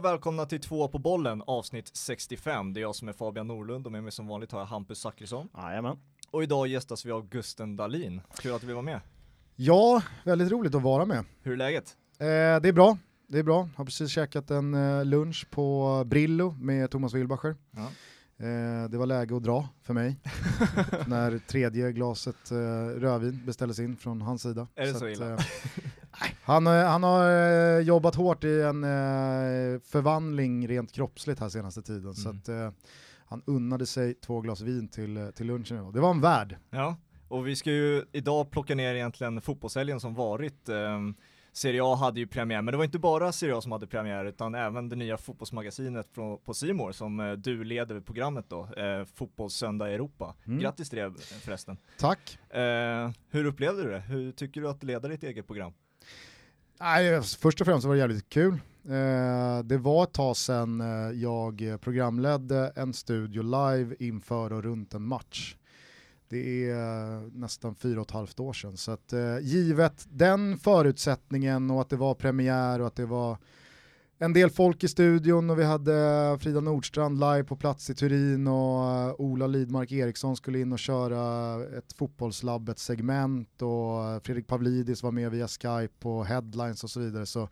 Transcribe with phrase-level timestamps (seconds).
[0.00, 2.72] och välkomna till två på bollen avsnitt 65.
[2.72, 5.00] Det är jag som är Fabian Norlund och med mig som vanligt har jag Hampus
[5.00, 5.48] Zackrisson.
[5.56, 5.98] Jajamän.
[6.30, 8.20] Och idag gästas vi av Gusten Dahlin.
[8.36, 9.00] Kul att du vill vara med.
[9.56, 11.24] Ja, väldigt roligt att vara med.
[11.42, 11.96] Hur är läget?
[12.18, 13.68] Eh, det är bra, det är bra.
[13.76, 17.56] Har precis käkat en eh, lunch på Brillo med Thomas Wilbacher.
[17.70, 17.88] Ja.
[18.46, 20.16] Eh, det var läge att dra för mig
[21.06, 22.56] när tredje glaset eh,
[23.00, 24.68] rödvin beställdes in från hans sida.
[24.74, 25.38] Är det så, att, illa?
[26.42, 32.14] han, han har eh, jobbat hårt i en eh, förvandling rent kroppsligt här senaste tiden.
[32.14, 32.38] Så Mm.
[32.40, 32.70] att, eh,
[33.26, 35.94] han unnade sig två glas vin till, till lunchen idag.
[35.94, 36.56] Det var en värd.
[36.70, 36.96] Ja,
[37.28, 40.68] och vi ska ju idag plocka ner egentligen fotbollshelgen som varit.
[40.68, 41.14] Ehm,
[41.52, 44.24] Serie A hade ju premiär, men det var inte bara Serie A som hade premiär
[44.24, 49.04] utan även det nya fotbollsmagasinet från, på Simor som eh, du leder programmet då, eh,
[49.14, 50.34] Fotbollssöndag Europa.
[50.46, 50.58] Mm.
[50.58, 51.76] Grattis till det förresten.
[51.98, 52.38] Tack.
[52.50, 54.00] Eh, hur upplevde du det?
[54.00, 55.72] Hur tycker du att leda ditt eget program?
[56.80, 58.52] Nej, först och främst var det jävligt kul.
[58.84, 64.94] Eh, det var ett tag sedan eh, jag programledde en studio live inför och runt
[64.94, 65.56] en match.
[66.28, 68.76] Det är eh, nästan fyra och ett halvt år sedan.
[68.76, 73.38] Så att, givet den förutsättningen och att det var premiär och att det var
[74.22, 77.94] en del folk i studion och vi hade eh, Frida Nordstrand live på plats i
[77.94, 84.20] Turin och eh, Ola Lidmark Eriksson skulle in och köra ett fotbollslabbet segment och eh,
[84.20, 87.26] Fredrik Pavlidis var med via Skype och headlines och så vidare.
[87.26, 87.48] Så,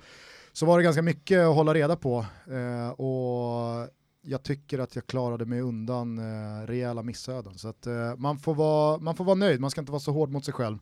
[0.53, 3.89] så var det ganska mycket att hålla reda på eh, och
[4.23, 7.59] jag tycker att jag klarade mig undan eh, rejäla missöden.
[7.59, 10.13] Så att, eh, man, får vara, man får vara nöjd, man ska inte vara så
[10.13, 10.79] hård mot sig själv.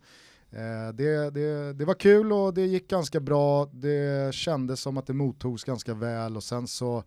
[0.57, 5.07] Eh, det, det, det var kul och det gick ganska bra, det kändes som att
[5.07, 7.05] det mottogs ganska väl och sen så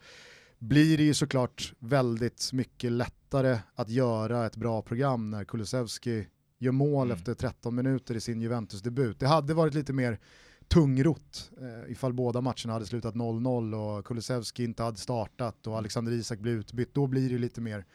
[0.60, 6.28] blir det ju såklart väldigt mycket lättare att göra ett bra program när Kulusevski
[6.60, 7.18] gör mål Mm.
[7.18, 9.20] efter 13 minuter i sin Juventus-debut.
[9.20, 10.20] Det hade varit lite mer
[10.68, 16.12] tungrot eh, ifall båda matcherna hade slutat 0-0 och Kulusevski inte hade startat och Alexander
[16.12, 16.94] Isak blev utbytt.
[16.94, 17.86] Då blir det lite mer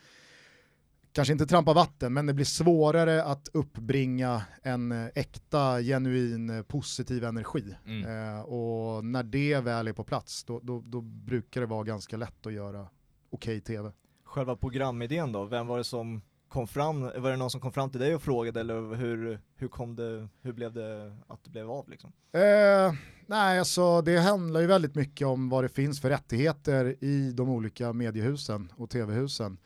[1.14, 7.76] kanske inte trampa vatten, men det blir svårare att uppbringa en äkta, genuin, positiv energi.
[7.86, 8.36] Mm.
[8.36, 12.16] Eh, och när det väl är på plats, då, då, då brukar det vara ganska
[12.16, 12.86] lätt att göra
[13.30, 13.92] okej tv.
[14.24, 17.90] Själva programidén då, vem var det som kom fram, var det någon som kom fram
[17.90, 21.70] till dig och frågade eller hur, hur kom det, hur blev det att det blev
[21.70, 22.12] av liksom?
[22.32, 22.94] Eh,
[23.26, 27.48] nej, alltså det handlar ju väldigt mycket om vad det finns för rättigheter i de
[27.48, 29.58] olika mediehusen och tv-husen.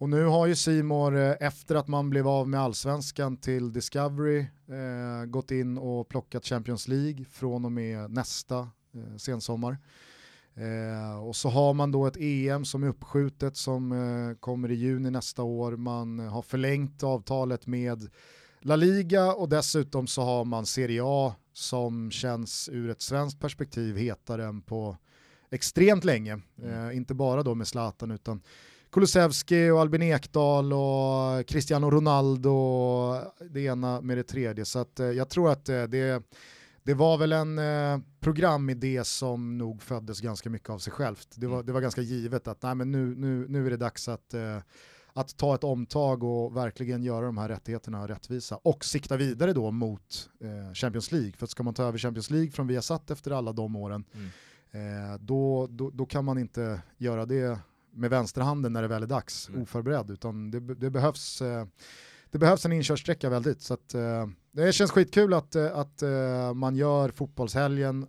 [0.00, 5.24] Och nu har ju Simor efter att man blev av med allsvenskan till Discovery eh,
[5.26, 8.58] gått in och plockat Champions League från och med nästa
[8.94, 9.78] eh, sensommar.
[10.54, 14.74] Eh, och så har man då ett EM som är uppskjutet som eh, kommer i
[14.74, 15.76] juni nästa år.
[15.76, 18.10] Man har förlängt avtalet med
[18.60, 23.96] La Liga och dessutom så har man Serie A som känns ur ett svenskt perspektiv
[23.96, 24.96] hetare än på
[25.50, 26.40] extremt länge.
[26.62, 28.42] Eh, inte bara då med Zlatan utan
[28.92, 34.64] Kulusevski och Albin Ekdal och Cristiano Ronaldo och det ena med det tredje.
[34.64, 36.22] Så att, eh, jag tror att eh, det,
[36.82, 41.28] det var väl en eh, programidé som nog föddes ganska mycket av sig självt.
[41.34, 44.08] Det var, det var ganska givet att nej, men nu, nu, nu är det dags
[44.08, 44.58] att eh,
[45.12, 49.70] att ta ett omtag och verkligen göra de här rättigheterna rättvisa och sikta vidare då
[49.70, 51.32] mot eh, Champions League.
[51.32, 55.12] För att ska man ta över Champions League från Viasat efter alla de åren, Mm.
[55.12, 57.58] eh, då, då, då kan man inte göra det
[57.92, 59.62] med vänsterhanden när det väl är dags, Nej.
[59.62, 61.66] oförberedd, utan det, det, behövs, eh,
[62.30, 63.62] det behövs en inkörsträcka väldigt.
[63.62, 66.02] Så att, eh, det känns skitkul att, eh, att
[66.54, 68.06] man gör fotbollshelgen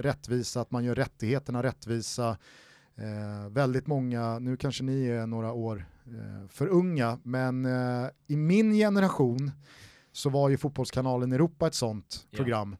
[0.00, 2.36] rättvisa, att man gör rättigheterna rättvisa.
[3.50, 5.84] Väldigt många, nu kanske ni är några år
[6.48, 7.66] för unga, men
[8.26, 9.50] i min generation
[10.12, 12.36] så var ju Fotbollskanalen Europa ett sånt Ja.
[12.36, 12.76] program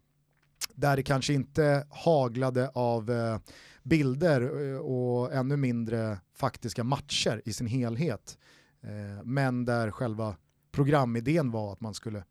[0.74, 3.38] där det kanske inte haglade av eh,
[3.84, 8.38] bilder eh, och ännu mindre faktiska matcher i sin helhet.
[8.82, 10.36] Eh, men där själva
[10.72, 12.24] programidén var att man skulle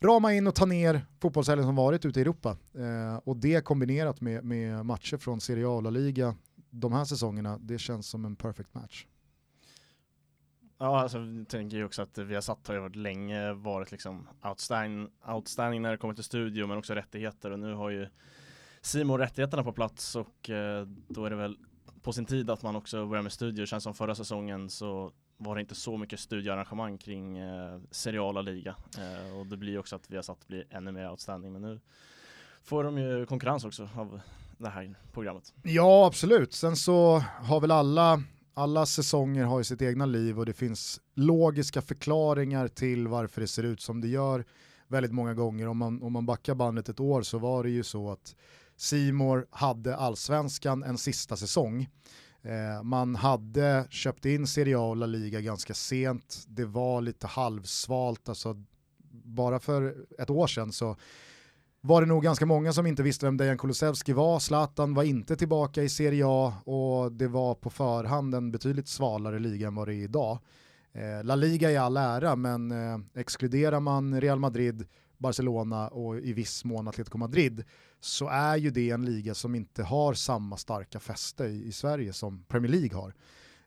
[0.00, 2.56] rama in och ta ner fotbollshelgen som varit ute i Europa.
[2.74, 6.34] Eh, och det kombinerat med, med matcher från Serie A och La Liga
[6.70, 9.06] de här säsongerna, det känns som en perfect match.
[10.78, 13.90] Ja, alltså jag tänker ju också att vi har satt har ju varit länge varit
[13.90, 18.08] liksom outstanding, outstanding när det kommer till studio men också rättigheter och nu har ju
[18.86, 21.58] Simon rättigheterna på plats och eh, då är det väl
[22.02, 23.66] på sin tid att man också börjar med studier.
[23.66, 28.76] Känns som förra säsongen så var det inte så mycket studiearrangemang kring eh, seriala liga
[28.98, 31.80] eh, och det blir också att vi har satt blir ännu mer outstanding men nu
[32.62, 34.20] får de ju konkurrens också av
[34.58, 35.54] det här programmet.
[35.62, 36.52] Ja, absolut.
[36.52, 38.22] Sen så har väl alla,
[38.54, 43.48] alla säsonger har ju sitt egna liv och det finns logiska förklaringar till varför det
[43.48, 44.44] ser ut som det gör
[44.88, 45.68] väldigt många gånger.
[45.68, 48.36] Om man, om man backar bandet ett år så var det ju så att
[48.76, 51.88] Simor hade allsvenskan en sista säsong.
[52.42, 56.44] Eh, man hade köpt in Serie A och La Liga ganska sent.
[56.48, 58.64] Det var lite halvsvalt, alltså
[59.24, 60.96] bara för ett år sedan så
[61.80, 64.38] var det nog ganska många som inte visste vem Dejan Kulusevski var.
[64.38, 69.38] Zlatan var inte tillbaka i Serie A och det var på förhand en betydligt svalare
[69.38, 70.38] liga än vad det är idag.
[70.92, 74.86] Eh, La Liga i all ära, men eh, exkluderar man Real Madrid,
[75.18, 77.64] Barcelona och i viss mån Atletico Madrid
[78.00, 82.12] så är ju det en liga som inte har samma starka fäste i, i Sverige
[82.12, 83.14] som Premier League har.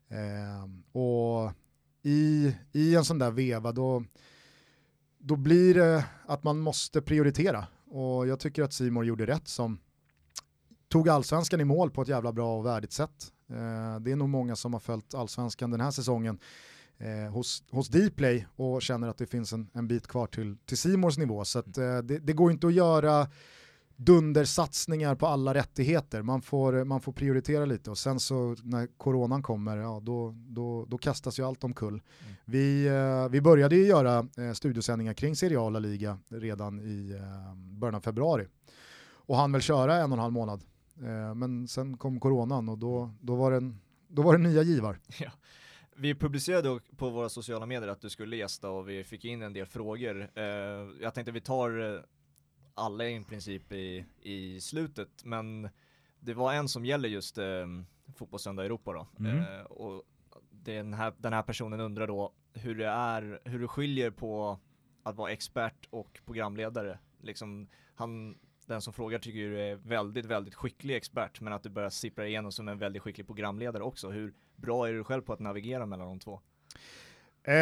[0.07, 0.69] Eh,
[1.01, 1.51] och
[2.01, 4.03] i, i en sån där veva då,
[5.17, 9.79] då blir det att man måste prioritera och jag tycker att Simon gjorde rätt som
[10.89, 13.31] tog allsvenskan i mål på ett jävla bra och värdigt sätt.
[13.49, 16.39] Eh, det är nog många som har följt allsvenskan den här säsongen
[16.99, 20.77] eh, hos, hos Dplay och känner att det finns en, en bit kvar till, till
[20.77, 21.45] Simors nivå.
[21.45, 23.27] Så att, eh, det, det, går inte att göra
[23.95, 26.21] dundersatsningar på alla rättigheter.
[26.21, 30.85] Man får, man får prioritera lite och sen så när coronan kommer, ja, då, då,
[30.85, 31.93] då kastas ju allt omkull.
[31.93, 32.35] Mm.
[32.45, 37.95] Vi, eh, vi började ju göra eh, studiosändningar kring seriala liga redan i eh, början
[37.95, 38.47] av februari
[39.29, 40.61] och han väl köra en och en halv månad.
[40.97, 44.63] Eh, men sen kom coronan och då, då, var, det en, då var det nya
[44.63, 44.99] givar.
[45.19, 45.31] Ja.
[46.01, 49.53] Vi publicerade på våra sociala medier att du skulle gästa och vi fick in en
[49.53, 50.29] del frågor.
[50.35, 50.43] Eh,
[51.01, 52.01] jag tänkte vi tar eh,
[52.73, 55.69] alla i princip i, i slutet, men
[56.19, 57.67] det var en som gäller just eh,
[58.15, 59.07] Fotbollssöndag Europa då.
[59.19, 59.39] Mm.
[59.39, 60.03] Eh, och
[60.51, 64.59] den här, den här personen undrar då hur det är, hur det skiljer på
[65.03, 66.99] att vara expert och programledare.
[67.21, 71.69] Liksom, han, den som frågar tycker du är väldigt, väldigt skicklig expert, men att du
[71.69, 74.09] börjar sippra igenom som en väldigt skicklig programledare också.
[74.09, 76.39] Hur bra är du själv på att navigera mellan de två?
[77.43, 77.55] Eh,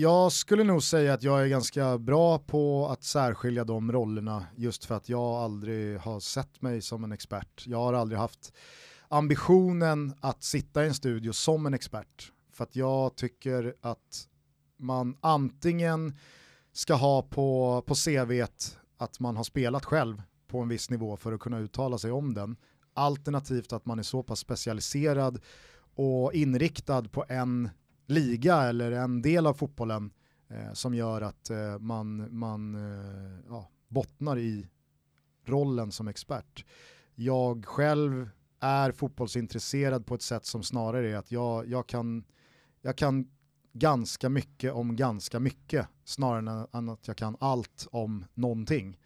[0.00, 4.84] jag skulle nog säga att jag är ganska bra på att särskilja de rollerna just
[4.84, 7.66] för att jag aldrig har sett mig som en expert.
[7.66, 8.52] Jag har aldrig haft
[9.08, 12.32] ambitionen att sitta i en studio som en expert.
[12.52, 14.28] För att jag tycker att
[14.76, 16.18] man antingen
[16.72, 18.44] ska ha på, på CV
[18.96, 22.34] att man har spelat själv på en viss nivå för att kunna uttala sig om
[22.34, 22.56] den.
[22.94, 25.40] Alternativt att man är så pass specialiserad
[25.94, 27.70] och inriktad på en
[28.06, 30.10] liga eller en del av fotbollen
[30.48, 34.68] eh, som gör att eh, man, man eh, ja, bottnar i
[35.44, 36.64] rollen som expert.
[37.14, 38.30] Jag själv
[38.60, 42.24] är fotbollsintresserad på ett sätt som snarare är att jag, jag, kan,
[42.82, 43.30] jag kan
[43.72, 48.98] ganska mycket om ganska mycket snarare än att jag kan allt om någonting.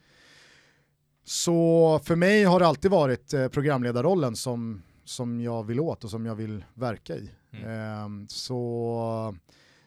[1.25, 6.11] Så för mig har det alltid varit eh, programledarrollen som, som jag vill åt och
[6.11, 7.31] som jag vill verka i.
[7.51, 8.05] Mm.
[8.05, 9.35] Um, så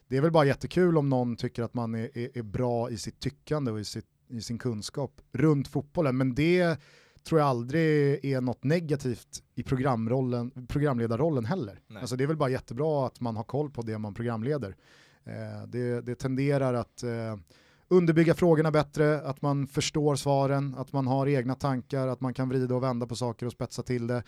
[0.07, 2.97] det är väl bara jättekul om någon tycker att man är, är, är bra i
[2.97, 6.77] sitt tyckande och i, sitt, i, sin kunskap runt fotbollen, men det
[7.23, 11.79] tror jag aldrig är något negativt i programrollen, programledarrollen heller.
[11.99, 14.75] Alltså det är väl bara jättebra att man har koll på det man programleder.
[15.27, 17.39] Uh, det, det tenderar att uh,
[17.87, 22.49] underbygga frågorna bättre, att man förstår svaren, att man har egna tankar, att man kan
[22.49, 24.23] vrida och vända på saker och spetsa till det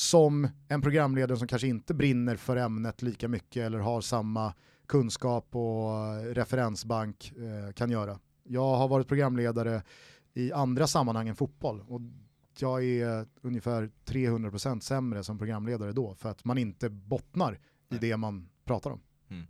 [0.00, 4.54] som en programledare som kanske inte brinner för ämnet lika mycket eller har samma
[4.86, 8.18] kunskap och referensbank eh, kan göra.
[8.42, 9.82] Jag har varit programledare
[10.34, 12.00] i andra sammanhang än fotboll och
[12.58, 17.58] jag är ungefär 300% sämre som programledare då för att man inte bottnar
[17.90, 19.00] i det man pratar om.
[19.28, 19.46] Mm.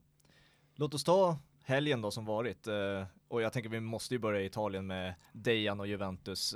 [0.75, 4.41] Låt oss ta helgen då som varit eh, och jag tänker vi måste ju börja
[4.41, 6.55] i Italien med Dejan och Juventus.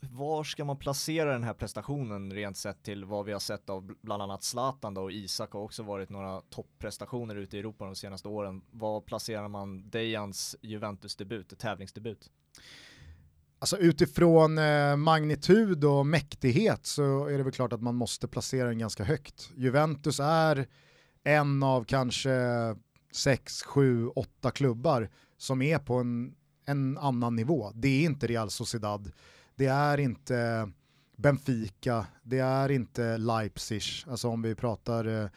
[0.00, 3.94] Var ska man placera den här prestationen rent sett till vad vi har sett av
[4.00, 7.96] bland annat Zlatan då och Isak har också varit några topprestationer ute i Europa de
[7.96, 8.62] senaste åren.
[8.70, 12.30] Var placerar man Dejans Juventus-debut, tävlingsdebut?
[13.58, 18.68] Alltså utifrån eh, magnitud och mäktighet så är det väl klart att man måste placera
[18.68, 19.50] den ganska högt.
[19.56, 20.66] Juventus är
[21.24, 22.30] en av kanske
[23.12, 27.72] sex, sju, åtta klubbar som är på en, en annan nivå.
[27.74, 29.12] Det är inte Real Sociedad
[29.58, 30.70] det är inte
[31.16, 35.28] Benfica, det är inte Leipzig, alltså om vi pratar eh,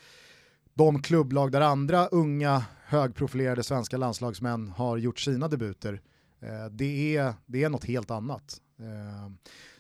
[0.74, 6.02] de klubblag där andra unga högprofilerade svenska landslagsmän har gjort sina debuter.
[6.40, 8.62] Eh, det, är, det är något helt annat.
[8.80, 9.32] Eh,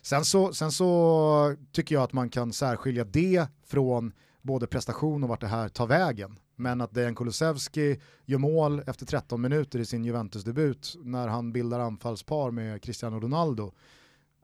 [0.01, 5.29] sen, så, sen så tycker jag att man kan särskilja det från både prestation och
[5.29, 6.39] vart det här tar vägen.
[6.55, 11.79] Men att Dejan Kulusevski gör mål efter 13 minuter i sin Juventus-debut när han bildar
[11.79, 13.73] anfallspar med Cristiano Ronaldo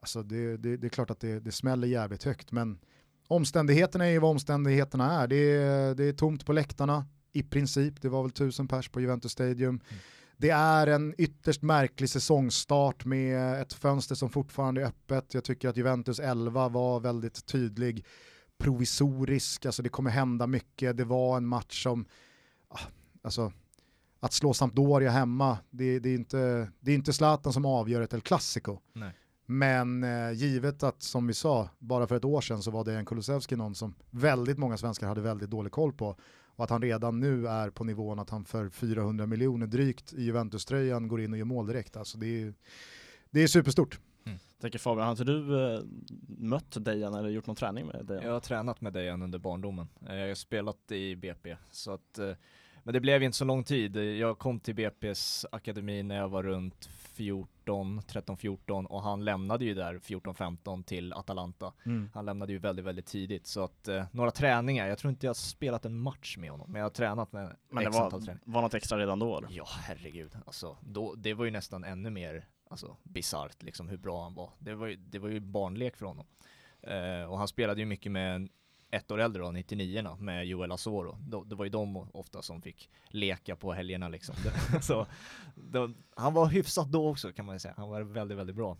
[0.00, 2.78] Alltså det, det, det är klart att det, det smäller jävligt högt, men
[3.28, 5.26] omständigheterna är ju vad omständigheterna är.
[5.26, 8.02] Det är, det är tomt på läktarna, i princip.
[8.02, 9.68] Det var väl tusen pers på Juventus Stadium.
[9.68, 9.82] Mm.
[10.36, 15.34] det är en ytterst märklig säsongstart med ett fönster som fortfarande är öppet.
[15.34, 18.04] Jag tycker att Juventus 11 var väldigt tydlig,
[18.58, 20.96] provisorisk, alltså det kommer hända mycket.
[20.96, 22.06] Det var en match som,
[22.68, 22.80] ah,
[23.22, 23.52] alltså
[24.20, 28.12] att slå Sampdoria hemma, det, det, är inte, det är inte Zlatan som avgör ett
[28.12, 28.78] El Clasico.
[28.92, 29.12] Nej.
[29.50, 32.94] Men eh, givet att, som vi sa, bara för ett år sedan så var det
[32.94, 36.16] en Kulusevski någon som väldigt många svenskar hade väldigt dålig koll på.
[36.56, 40.22] Och att han redan nu är på nivån att han för 400 miljoner drygt i
[40.22, 41.96] Juventus-tröjan går in och gör mål direkt.
[41.96, 42.54] Alltså det är,
[43.30, 44.00] det är superstort.
[44.24, 44.38] Mm.
[44.60, 45.80] Tänker Fabian, har inte du eh,
[46.38, 48.24] mött Dejan eller gjort någon träning med Dejan?
[48.24, 49.88] Jag har tränat med Dejan under barndomen.
[50.08, 51.56] Eh, jag har spelat i BP.
[51.70, 52.32] Så att, eh,
[52.82, 53.96] men det blev inte så lång tid.
[53.96, 56.88] Jag kom till BP's akademi när jag var runt
[57.18, 61.72] 14, 13-14 och han lämnade ju där 14-15 till Atalanta.
[61.86, 62.10] Mm.
[62.14, 65.36] Han lämnade ju väldigt, väldigt tidigt så att eh, några träningar, jag tror inte jag
[65.36, 68.74] spelat en match med honom, men jag har tränat med Men det var, var något
[68.74, 69.38] extra redan då?
[69.38, 69.48] Eller?
[69.50, 70.36] Ja, herregud.
[70.46, 74.50] Alltså, då, det var ju nästan ännu mer alltså, bisarrt liksom hur bra han var.
[74.58, 76.26] Det var ju, det var ju barnlek för honom.
[76.82, 78.48] Eh, och han spelade ju mycket med
[78.90, 81.44] ett år äldre då, 99 med Joel Asoro.
[81.44, 84.34] Det var ju de ofta som fick leka på helgerna liksom.
[84.82, 85.06] så,
[85.54, 87.74] då, han var hyfsat då också kan man ju säga.
[87.76, 88.76] Han var väldigt, väldigt bra.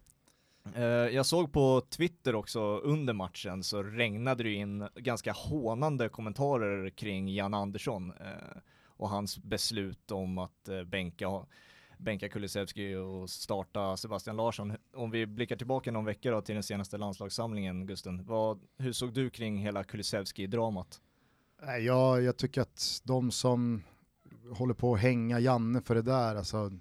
[0.77, 6.91] Uh, jag såg på Twitter också under matchen så regnade det in ganska hånande kommentarer
[6.91, 11.29] kring Jan Andersson uh, och hans beslut om att uh, bänka
[11.99, 14.77] bänka Kulusevski och starta Sebastian Larsson.
[14.95, 19.13] Om vi blickar tillbaka någon vecka då till den senaste landslagssamlingen, Gusten, vad, hur såg
[19.13, 21.01] du kring hela Kulusevski-dramat?
[21.81, 23.83] Jag, jag tycker att de som
[24.53, 26.73] håller på att hänga Janne för det där, alltså,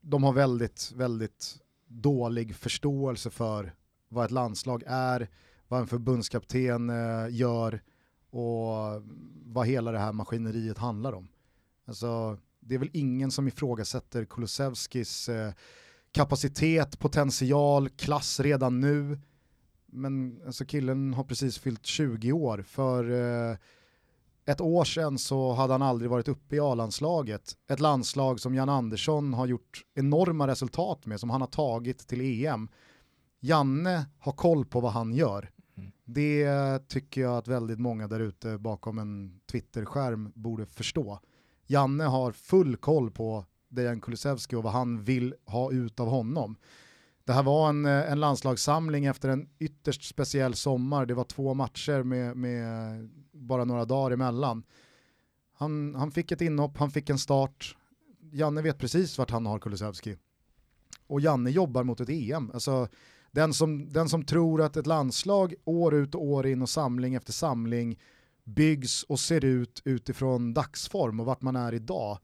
[0.00, 3.72] de har väldigt, väldigt dålig förståelse för
[4.08, 5.28] vad ett landslag är,
[5.68, 7.80] vad en förbundskapten eh, gör
[8.30, 9.02] och
[9.44, 11.28] vad hela det här maskineriet handlar om.
[11.84, 15.52] Alltså, det är väl ingen som ifrågasätter Kulusevskis eh,
[16.12, 19.18] kapacitet, potential, klass redan nu.
[19.86, 22.64] Men alltså killen har precis fyllt 20 år.
[22.68, 23.10] För
[23.50, 23.56] eh,
[24.46, 27.56] ett år sedan så hade han aldrig varit uppe i A-landslaget.
[27.68, 32.44] Ett landslag som Jan Andersson har gjort enorma resultat med, som han har tagit till
[32.44, 32.68] EM.
[33.40, 35.50] Janne har koll på vad han gör.
[35.76, 35.92] Mm.
[36.04, 41.20] Det tycker jag att väldigt många där ute bakom en Twitter-skärm borde förstå.
[41.66, 46.56] Janne har full koll på Dejan Kulusevski och vad han vill ha ut av honom.
[47.24, 51.06] Det här var en, eh, en landslagssamling efter en ytterst speciell sommar.
[51.06, 54.62] Det var två matcher med, med bara några dagar emellan.
[55.54, 57.76] Han, han fick ett inhopp, han fick en start.
[58.32, 60.16] Janne vet precis vart han har Kulusevski.
[61.06, 62.50] Och Janne jobbar mot ett EM.
[62.54, 62.88] Alltså,
[63.30, 67.14] den, som, den som tror att ett landslag år ut och år in och samling
[67.14, 67.98] efter samling
[68.44, 72.18] byggs och ser ut utifrån dagsform och vart man är idag.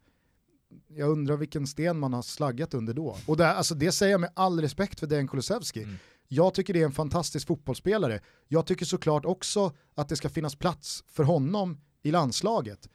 [0.89, 3.17] Jag undrar vilken sten man har slaggat under då.
[3.27, 5.83] Och det, alltså det säger jag med all respekt för Dejan Kulusevski.
[5.83, 5.97] Mm.
[6.29, 8.21] Jag tycker det är en fantastisk fotbollsspelare.
[8.49, 12.89] Jag tycker såklart också att det ska finnas plats för honom i landslaget.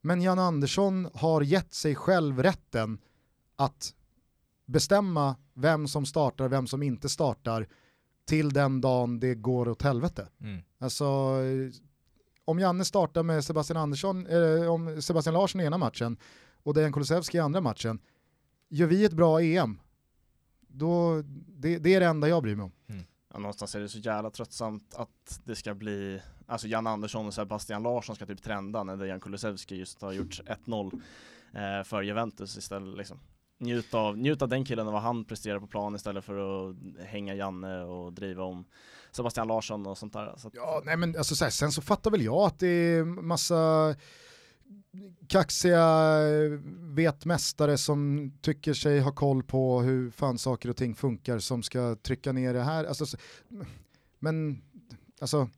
[0.00, 2.98] Men Jan Andersson har gett sig själv rätten
[3.56, 3.94] att
[4.66, 7.68] bestämma vem som startar, vem som inte startar
[8.24, 10.28] till den dagen det går åt helvete.
[10.40, 10.62] Mm.
[10.78, 11.04] Alltså,
[12.44, 16.16] om Janne startar med Sebastian Andersson, eh, om Sebastian Larsson i ena matchen
[16.62, 17.98] och Dejan Kulusevski i andra matchen,
[18.68, 19.78] gör vi ett bra EM,
[20.60, 22.72] då, det, det är det enda jag bryr mig om.
[22.86, 23.04] Mm.
[23.32, 27.34] Ja, någonstans är det så jävla tröttsamt att det ska bli, alltså Jan Andersson och
[27.34, 31.00] Sebastian Larsson ska typ trenda när Dejan Kulusevski just har gjort 1-0
[31.52, 33.20] eh, för Juventus istället liksom.
[33.58, 36.76] Njut av, njut av den killen och vad han presterar på plan istället för att
[37.06, 38.64] hänga Janne och driva om
[39.12, 40.34] Sebastian Larsson och sånt där.
[40.36, 40.54] Så att...
[40.54, 43.94] Ja, nej men alltså, så här, sen så fattar väl jag att det är massa
[45.28, 46.08] kaxiga
[46.80, 51.96] vetmästare som tycker sig ha koll på hur fan saker och ting funkar som ska
[51.96, 52.84] trycka ner det här.
[52.84, 53.16] Alltså,
[54.18, 54.62] men
[55.20, 55.48] alltså,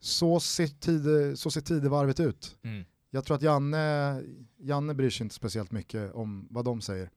[0.00, 2.56] så ser, tid, så ser tidevarvet ut.
[2.62, 2.84] Mm.
[3.10, 4.22] Jag tror att Janne,
[4.56, 7.10] Janne bryr sig inte speciellt mycket om vad de säger.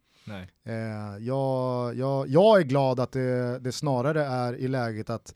[0.64, 5.36] Eh, jag, jag, jag är glad att det, det snarare är i läget att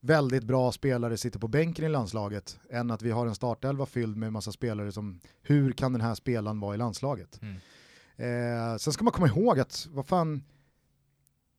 [0.00, 4.16] väldigt bra spelare sitter på bänken i landslaget än att vi har en startelva fylld
[4.16, 7.40] med massa spelare som hur kan den här spelaren vara i landslaget?
[7.42, 7.56] Mm.
[8.16, 10.42] Eh, sen ska man komma ihåg att vad fan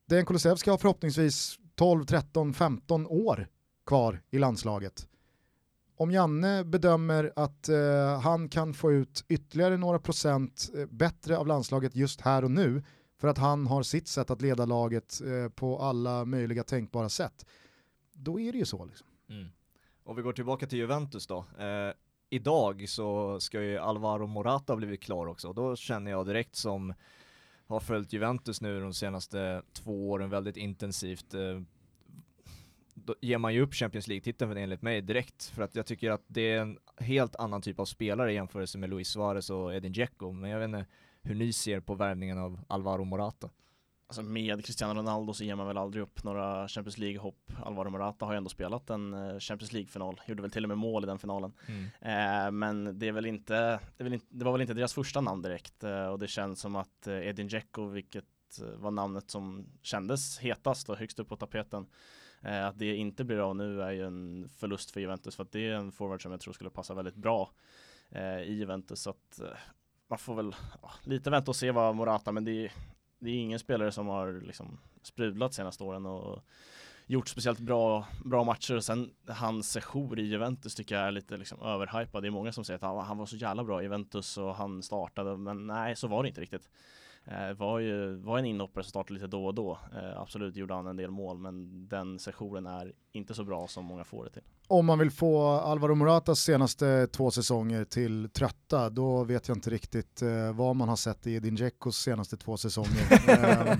[0.09, 3.47] Dejan Kulusevski har förhoppningsvis 12, 13, 15 år
[3.85, 5.07] kvar i landslaget.
[6.01, 11.47] Om Janne bedömer att eh, han kan få ut ytterligare några procent eh, bättre av
[11.47, 12.83] landslaget just här och nu
[13.17, 17.45] för att han har sitt sätt att leda laget eh, på alla möjliga tänkbara sätt
[18.13, 18.85] då är det ju så.
[18.85, 19.07] Liksom.
[19.29, 19.47] Mm.
[20.03, 21.45] Och vi går tillbaka till Juventus då.
[21.59, 21.93] Eh,
[22.29, 25.53] idag så ska ju Alvaro Morata ha blivit klar också.
[25.53, 26.93] Då känner jag direkt som
[27.67, 31.33] har följt Juventus nu de senaste två åren väldigt intensivt.
[31.33, 31.61] Eh,
[33.05, 36.23] då ger man ju upp Champions League-titeln enligt mig direkt för att jag tycker att
[36.27, 39.93] det är en helt annan typ av spelare i jämförelse med Luis Suarez och Edin
[39.93, 40.31] Dzeko.
[40.31, 40.85] Men jag vet inte
[41.21, 43.49] hur ni ser på värvningen av Alvaro Morata.
[44.07, 47.51] Alltså med Cristiano Ronaldo så ger man väl aldrig upp några Champions League-hopp.
[47.63, 50.77] Alvaro Morata har ju ändå spelat en eh, Champions League-final, gjorde väl till och med
[50.77, 51.53] mål i den finalen.
[51.67, 51.85] Mm.
[51.85, 55.21] Eh, men det är väl inte, det, väl inte, det var väl inte deras första
[55.21, 58.25] namn direkt eh, och det känns som att Edin Dzeko, vilket
[58.75, 61.85] var namnet som kändes hetast och högst upp på tapeten,
[62.41, 65.51] eh, att det inte blir av nu är ju en förlust för Juventus för att
[65.51, 67.51] det är en forward som jag tror skulle passa väldigt bra
[68.09, 69.01] eh, i Juventus.
[69.01, 69.57] Så att eh,
[70.07, 72.71] man får väl ja, lite vänta och se vad Morata, men det är
[73.21, 76.43] det är ingen spelare som har liksom sprudlat senaste åren och
[77.05, 81.37] gjort speciellt bra, bra matcher och sen hans sejour i Juventus tycker jag är lite
[81.37, 82.23] liksom överhypad.
[82.23, 84.55] Det är många som säger att han, han var så jävla bra i Juventus och
[84.55, 86.69] han startade, men nej så var det inte riktigt.
[87.25, 89.79] Eh, var ju var en inhoppare som startade lite då och då.
[89.95, 93.85] Eh, absolut gjorde han en del mål, men den sessionen är inte så bra som
[93.85, 94.41] många får det till.
[94.67, 99.69] Om man vill få Alvaro Moratas senaste två säsonger till trötta, då vet jag inte
[99.69, 103.79] riktigt eh, vad man har sett i Edin Dzekos senaste två säsonger.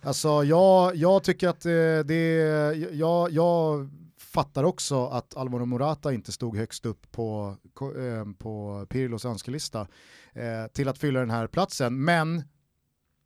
[0.02, 1.60] alltså jag, jag tycker att
[2.06, 7.56] det, jag, jag fattar också att Alvaro Morata inte stod högst upp på,
[8.38, 9.86] på Pirlos önskelista
[10.32, 12.42] eh, till att fylla den här platsen, men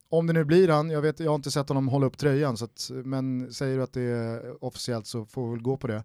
[0.09, 2.57] om det nu blir han, jag, vet, jag har inte sett honom hålla upp tröjan,
[2.57, 5.87] så att, men säger du att det är officiellt så får vi väl gå på
[5.87, 6.05] det.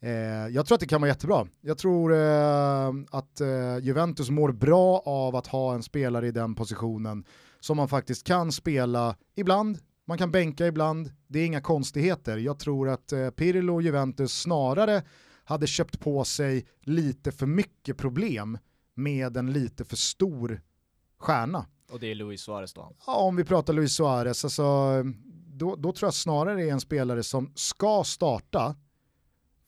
[0.00, 1.46] Eh, jag tror att det kan vara jättebra.
[1.60, 6.54] Jag tror eh, att eh, Juventus mår bra av att ha en spelare i den
[6.54, 7.24] positionen
[7.60, 12.36] som man faktiskt kan spela ibland, man kan bänka ibland, det är inga konstigheter.
[12.36, 15.02] Jag tror att eh, Pirlo och Juventus snarare
[15.44, 18.58] hade köpt på sig lite för mycket problem
[18.94, 20.60] med en lite för stor
[21.18, 21.66] stjärna.
[21.90, 22.92] Och det är Luis Suarez då?
[23.06, 24.64] Ja, om vi pratar Luis Suarez, alltså,
[25.46, 28.76] då, då tror jag snarare det är en spelare som ska starta,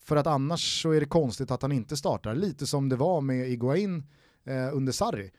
[0.02, 2.34] för att annars så är det konstigt att han inte startar.
[2.34, 4.06] Lite som det var med Iguain
[4.44, 5.30] eh, under Sarri.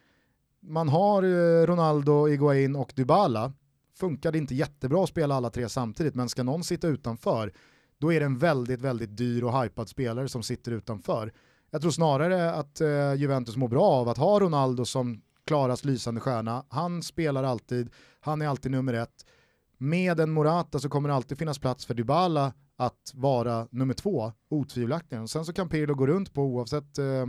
[0.62, 3.54] Man har eh, Ronaldo, Iguain och Dybala.
[3.96, 7.54] Funkade inte jättebra att spela alla tre samtidigt, men ska någon sitta utanför,
[7.98, 11.34] då är det en väldigt, väldigt dyr och hypad spelare som sitter utanför.
[11.72, 16.22] Jag tror snarare att eh, Juventus mår bra av att ha Ronaldo som Klaras lysande
[16.22, 16.66] stjärna.
[16.70, 19.26] Han spelar alltid, han är alltid nummer ett.
[19.78, 24.32] Med en Morata så kommer det alltid finnas plats för Dybala att vara nummer två,
[24.50, 25.30] otvivelaktigt.
[25.30, 27.26] Sen så kan Pirlo gå runt på oavsett eh,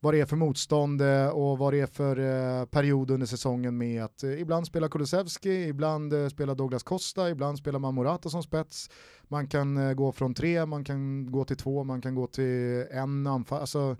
[0.00, 3.78] vad det är för motstånd eh, och vad det är för eh, period under säsongen
[3.78, 8.28] med att eh, ibland spelar Kulusevski, ibland eh, spelar Douglas Costa, ibland spelar man Morata
[8.28, 8.90] som spets.
[9.28, 12.86] Man kan eh, gå från tre, man kan gå till två, man kan gå till
[12.90, 13.60] en anfall.
[13.60, 13.96] Alltså,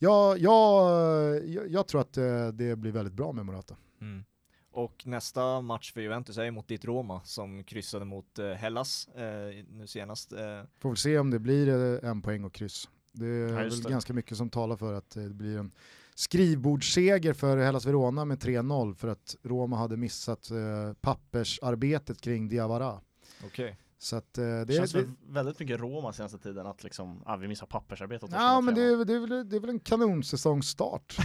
[0.00, 0.90] ja, ja,
[1.34, 3.76] jag, jag tror att eh, det blir väldigt bra med Morata.
[4.00, 4.24] Mm.
[4.72, 9.64] Och nästa match för Juventus är mot ditt Roma som kryssade mot eh, Hellas eh,
[9.68, 10.32] nu senast.
[10.32, 10.62] Eh.
[10.78, 12.88] Får väl se om det blir eh, en poäng och kryss.
[13.12, 13.90] Det är ja, väl det.
[13.90, 15.72] ganska mycket som talar för att det blir en
[16.14, 23.00] skrivbordsseger för Hellas Verona med 3-0 för att Roma hade missat eh, pappersarbetet kring Diawara.
[23.46, 23.74] Okay.
[24.02, 27.48] Så att, eh, det känns det, väldigt mycket Roma senaste tiden att liksom, ah, vi
[27.48, 28.30] missar pappersarbetet.
[28.32, 31.16] Ja men det är, det, är väl, det är väl en kanonsäsongstart.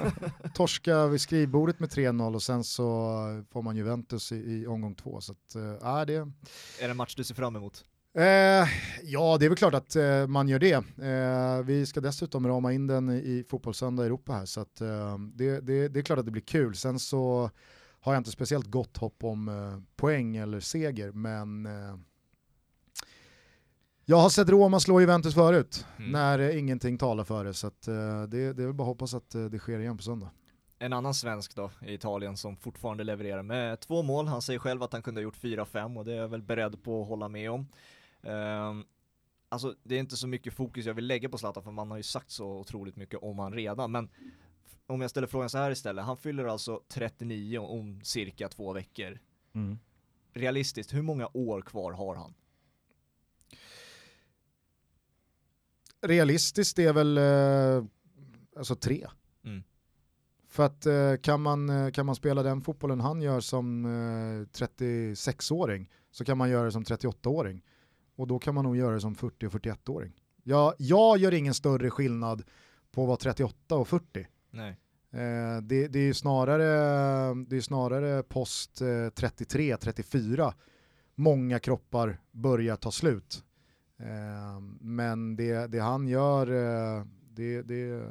[0.54, 2.84] Torska vid skrivbordet med 3-0 och sen så
[3.50, 5.20] får man Juventus i, i omgång två.
[5.20, 6.14] Så att, äh, det...
[6.14, 6.26] Är
[6.80, 7.84] det en match du ser fram emot?
[8.14, 8.68] Eh,
[9.02, 10.84] ja, det är väl klart att eh, man gör det.
[11.06, 15.60] Eh, vi ska dessutom rama in den i Fotbollssöndag Europa här, så att, eh, det,
[15.60, 16.74] det, det, är klart att det blir kul.
[16.74, 17.50] Sen så
[18.00, 21.68] har jag inte speciellt gott hopp om eh, poäng eller seger, men
[24.04, 26.10] jag har sett Roma slå Juventus förut, mm.
[26.10, 28.86] när eh, ingenting talar för det, så att, eh, det, det är väl bara att
[28.86, 30.30] hoppas att eh, det sker igen på söndag.
[30.78, 34.26] En annan svensk då i Italien som fortfarande levererar med två mål.
[34.26, 36.82] Han säger själv att han kunde ha gjort 4-5 och det är jag väl beredd
[36.82, 37.68] på att hålla med om.
[38.22, 38.84] Um,
[39.48, 41.96] alltså det är inte så mycket fokus jag vill lägga på Zlatan för man har
[41.96, 43.92] ju sagt så otroligt mycket om han redan.
[43.92, 44.08] Men
[44.86, 49.18] om jag ställer frågan så här istället, han fyller alltså 39 om cirka två veckor.
[49.54, 49.78] Mm.
[50.32, 52.34] Realistiskt, hur många år kvar har han?
[56.02, 57.84] Realistiskt är väl eh,
[58.56, 59.06] alltså tre.
[59.44, 59.62] Mm.
[60.48, 64.58] För att eh, kan, man, eh, kan man spela den fotbollen han gör som eh,
[64.58, 67.62] 36-åring så kan man göra det som 38-åring.
[68.16, 70.12] Och då kan man nog göra det som 40 och 41-åring.
[70.42, 72.42] Jag, jag gör ingen större skillnad
[72.92, 74.26] på att vara 38 och 40.
[74.50, 74.78] Nej.
[75.62, 76.64] Det, det, är snarare,
[77.48, 80.52] det är snarare post eh, 33-34
[81.14, 83.44] många kroppar börjar ta slut.
[84.02, 88.06] Ehm, men det, det han gör, eh, det, det,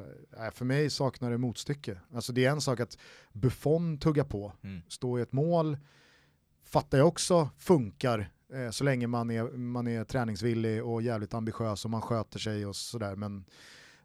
[0.54, 1.99] för mig saknar det motstycke.
[2.13, 2.97] Alltså det är en sak att
[3.34, 4.82] Buffon tuggar på, mm.
[4.88, 5.77] stå i ett mål,
[6.63, 11.86] fattar jag också funkar eh, så länge man är, man är träningsvillig och jävligt ambitiös
[11.86, 13.15] och man sköter sig och sådär.
[13.15, 13.45] Men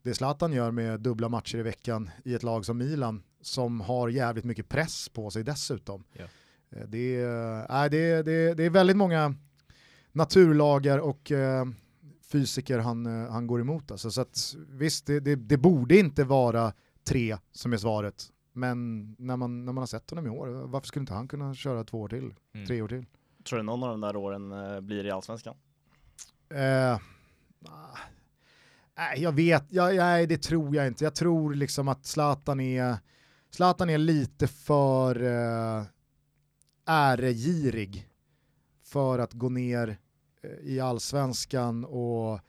[0.02, 4.08] det Zlatan gör med dubbla matcher i veckan i ett lag som Milan som har
[4.08, 6.04] jävligt mycket press på sig dessutom.
[6.12, 6.24] Ja.
[6.70, 9.34] Eh, det, är, äh, det, det, det är väldigt många
[10.16, 11.64] naturlagar och eh,
[12.32, 13.90] fysiker han, eh, han går emot.
[13.90, 14.10] Alltså.
[14.10, 16.72] Så att, visst, det, det, det, borde inte vara
[17.08, 18.24] tre som är svaret.
[18.52, 21.54] Men när man, när man har sett honom i år, varför skulle inte han kunna
[21.54, 22.34] köra två år till?
[22.54, 22.66] Mm.
[22.66, 23.04] Tre år till?
[23.48, 25.56] Tror du någon av de där åren eh, blir i allsvenskan?
[26.48, 26.98] Eh,
[28.96, 31.04] nej, jag vet, jag, nej, det tror jag inte.
[31.04, 32.96] Jag tror liksom att Zlatan är,
[33.50, 35.84] Zlatan är lite för eh,
[36.86, 38.08] äregirig
[38.84, 39.98] för att gå ner
[40.62, 42.40] i allsvenskan och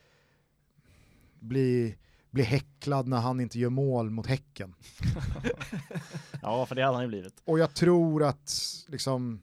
[1.39, 1.95] bli,
[2.29, 4.75] bli häcklad när han inte gör mål mot Häcken.
[6.41, 7.41] ja, för det hade han ju blivit.
[7.45, 8.53] Och jag tror att
[8.87, 9.41] liksom,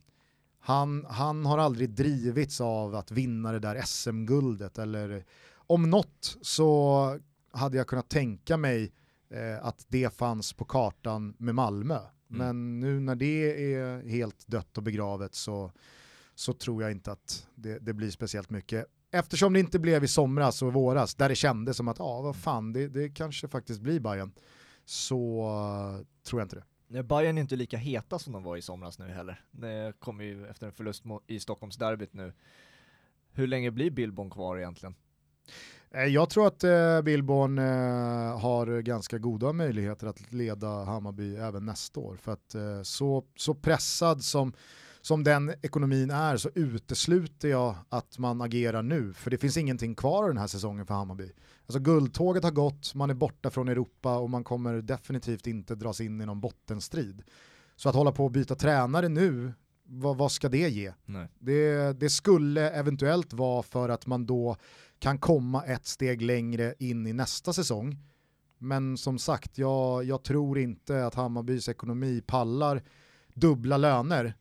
[0.59, 5.25] han, han har aldrig drivits av att vinna det där SM-guldet eller
[5.67, 7.19] om något så
[7.51, 8.93] hade jag kunnat tänka mig
[9.31, 11.99] eh, att det fanns på kartan med Malmö.
[11.99, 12.09] Mm.
[12.29, 15.73] Men nu när det är helt dött och begravet så
[16.35, 18.87] så tror jag inte att det, det, blir speciellt mycket.
[19.11, 22.37] Eftersom det inte blev i somras och våras, där det kändes som att ja, vad
[22.37, 24.33] fan, det, det kanske faktiskt blir Bayern
[24.85, 26.65] så uh, tror jag inte det.
[26.87, 29.45] Nej, Bayern är inte lika heta som de var i somras nu heller.
[29.51, 32.33] Det kommer ju efter en förlust i Stockholmsderbyt nu.
[33.33, 34.95] Hur länge blir Billborn kvar egentligen?
[35.91, 41.67] Eh, jag tror att eh, Billborn eh, har ganska goda möjligheter att leda Hammarby även
[41.67, 42.17] nästa år.
[42.17, 44.53] För att eh, så, så pressad som
[45.05, 49.95] som den ekonomin är så utesluter jag att man agerar nu, för det finns ingenting
[49.95, 51.33] kvar av den här säsongen för Hammarby.
[51.67, 56.01] Alltså guldtåget har gått, man är borta från Europa och man kommer definitivt inte dras
[56.01, 57.23] in i någon bottenstrid.
[57.77, 59.53] Så att hålla på och byta tränare nu,
[59.87, 60.93] vad, vad ska det ge?
[61.39, 64.57] Det, det, skulle eventuellt vara för att man då
[64.99, 67.99] kan komma ett steg längre in i nästa säsong.
[68.59, 72.83] Men som sagt, jag, jag tror inte att Hammarbys ekonomi pallar
[73.35, 74.35] dubbla löner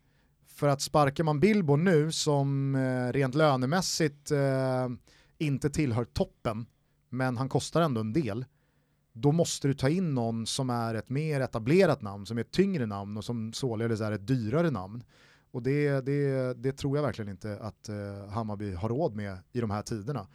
[0.54, 4.90] för att sparkar man Bilbo nu som eh, rent lönemässigt eh,
[5.38, 6.66] inte tillhör toppen,
[7.10, 8.46] men han kostar ändå en del,
[9.14, 12.52] då måste du ta in någon som är ett mer etablerat namn, som är ett
[12.52, 15.04] tyngre namn och som således är ett dyrare namn.
[15.52, 19.62] Och det, det, det tror jag verkligen inte att eh, Hammarby har råd med i
[19.62, 20.28] de här tiderna.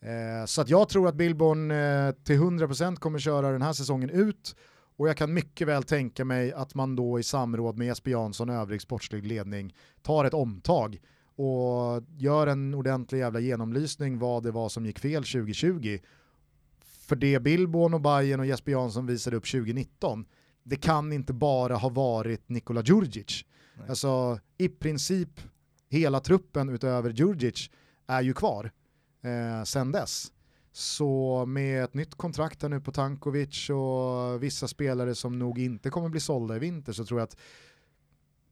[0.00, 4.10] Eh, så att jag tror att Billborn eh, till 100% kommer köra den här säsongen
[4.10, 4.56] ut
[5.00, 8.48] och jag kan mycket väl tänka mig att man då i samråd med Jesper Jansson
[8.48, 11.00] och övrig sportslig ledning tar ett omtag
[11.36, 15.98] och gör en ordentlig jävla genomlysning vad det var som gick fel 2020.
[16.80, 20.24] För det Billborn och Bayern och Jesper Jansson visade upp 2019,
[20.62, 23.44] det kan inte bara ha varit Nikola Djurdjic.
[23.88, 25.40] Alltså i princip
[25.88, 27.70] hela truppen utöver Djurdjic
[28.06, 28.70] är ju kvar
[29.22, 30.32] eh, sen dess.
[30.72, 35.90] Så med ett nytt kontrakt här nu på Tankovic och vissa spelare som nog inte
[35.90, 37.36] kommer bli sålda i vinter så tror jag att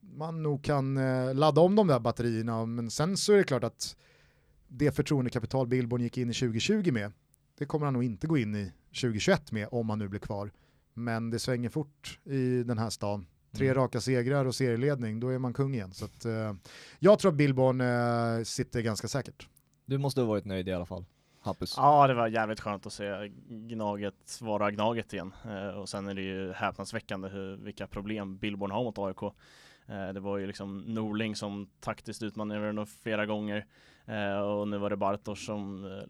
[0.01, 2.67] man nog kan eh, ladda om de där batterierna.
[2.67, 3.97] Men sen så är det klart att
[4.69, 7.13] det förtroendekapital Billborn gick in i 2020 med,
[7.59, 10.51] det kommer han nog inte gå in i 2021 med om han nu blir kvar.
[10.95, 13.27] Men det svänger fort i den här stan.
[13.57, 13.83] Tre mm.
[13.83, 15.93] raka segrar och serieledning, då är man kung igen.
[15.93, 16.55] Så att, eh,
[16.99, 19.49] jag tror att Billborn eh, sitter ganska säkert.
[19.87, 21.05] Du måste ha varit nöjd i alla fall.
[21.49, 21.75] Hampus?
[21.77, 25.35] Ja, det var jävligt skönt att se Gnaget vara Gnaget igen.
[25.45, 29.23] Eh, och sen är det ju häpnadsväckande hur, vilka problem Billborn har mot AIK.
[29.87, 33.67] Eh, det var ju liksom Norling som taktiskt utmanövrerade honom flera gånger.
[34.07, 36.03] Eh, och nu var det Bartos som eh,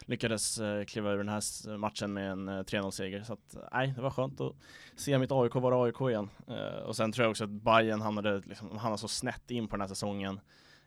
[0.00, 3.22] lyckades eh, kliva ur den här matchen med en eh, 3-0-seger.
[3.22, 4.56] Så att, nej, det var skönt att
[4.96, 6.30] se mitt AIK vara AIK igen.
[6.48, 9.76] Eh, och sen tror jag också att Bayern hamnade, liksom, hamnade så snett in på
[9.76, 10.40] den här säsongen.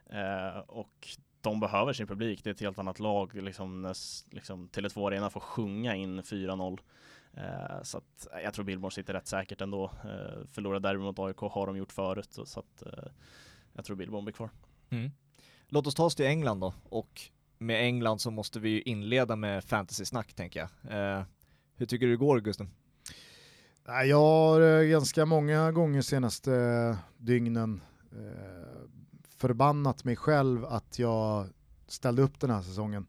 [0.09, 1.07] Eh, och
[1.41, 2.43] de behöver sin publik.
[2.43, 3.95] Det är ett helt annat lag liksom när
[4.35, 6.79] liksom, Tele2 Arena får sjunga in 4-0.
[7.33, 9.83] Eh, så att eh, jag tror Billborn sitter rätt säkert ändå.
[10.03, 13.11] Eh, förlora derby mot AIK har de gjort förut så att eh,
[13.73, 14.49] jag tror Billborn blir kvar.
[14.89, 15.11] Mm.
[15.67, 17.21] Låt oss ta oss till England då och
[17.57, 20.69] med England så måste vi ju inleda med fantasy-snack tänker jag.
[21.17, 21.23] Eh,
[21.75, 22.69] hur tycker du det går Gusten?
[23.85, 27.81] Jag har ganska många gånger senaste dygnen
[29.39, 31.47] förbannat mig själv att jag
[31.87, 33.07] ställde upp den här säsongen.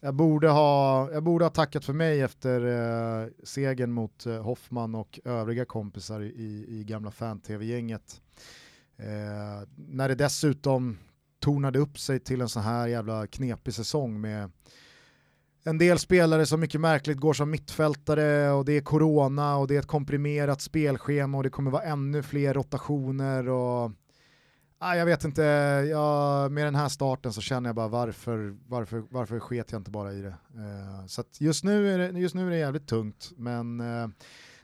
[0.00, 4.94] Jag borde ha, jag borde ha tackat för mig efter eh, segern mot eh, Hoffman
[4.94, 8.20] och övriga kompisar i, i gamla fan-tv-gänget.
[8.96, 10.98] Eh, när det dessutom
[11.40, 14.50] tornade upp sig till en sån här jävla knepig säsong med
[15.64, 19.74] en del spelare som mycket märkligt går som mittfältare och det är corona och det
[19.74, 23.92] är ett komprimerat spelschema och det kommer vara ännu fler rotationer och
[24.84, 25.42] ah, jag vet inte,
[25.90, 29.90] ja, med den här starten så känner jag bara varför, varför, varför sket jag inte
[29.90, 30.36] bara i det.
[30.54, 34.08] Eh, så just, nu är det, just nu är det jävligt tungt, men eh,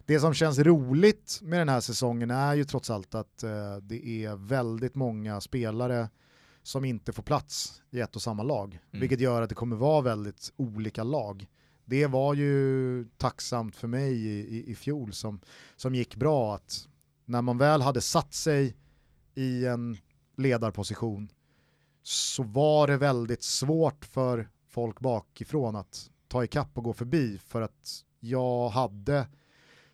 [0.04, 4.24] det som känns roligt med den här säsongen är ju trots allt att eh, det
[4.24, 6.08] är väldigt många spelare
[6.62, 9.00] som inte får plats i ett och samma lag, mm.
[9.00, 11.46] vilket gör att det kommer vara väldigt olika lag.
[11.84, 15.40] Det var ju tacksamt för mig i, i, i fjol som,
[15.76, 16.88] som gick bra att
[17.24, 18.76] när man väl hade satt sig
[19.34, 19.96] i en
[20.40, 21.28] ledarposition
[22.02, 27.62] så var det väldigt svårt för folk bakifrån att ta ikapp och gå förbi för
[27.62, 29.26] att jag hade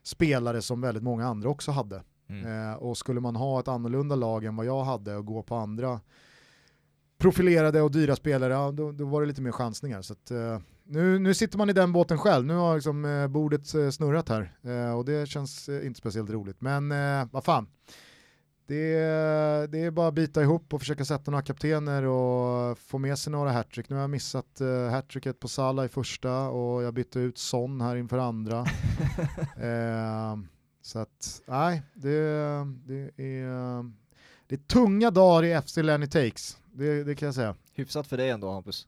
[0.02, 2.02] spelare som väldigt många andra också hade.
[2.28, 2.70] Mm.
[2.70, 5.54] Eh, och skulle man ha ett annorlunda lag än vad jag hade och gå på
[5.54, 6.00] andra
[7.18, 10.02] profilerade och dyra spelare, då, då, var det lite mer chansningar.
[10.02, 13.28] Så att, uh, nu, nu sitter man i den båten själv, nu har liksom, uh,
[13.28, 14.52] bordet uh, snurrat här
[14.96, 16.60] och det känns inte speciellt roligt.
[16.60, 16.88] Men
[17.30, 17.66] vad fan,
[18.66, 18.96] det,
[19.70, 23.32] det är bara att bita ihop och försöka sätta några kaptener och få med sig
[23.32, 23.88] några hattrick.
[23.88, 27.80] Nu har jag missat uh, hattricket på Salah i första och jag bytte ut Son
[27.80, 28.66] här inför andra.
[30.82, 32.20] så att, nej, det,
[32.86, 33.82] det, är,
[34.46, 37.54] det är tunga dagar i FC Lenny Takes det, det kan jag säga.
[37.74, 38.86] Hyfsat för dig ändå Hampus.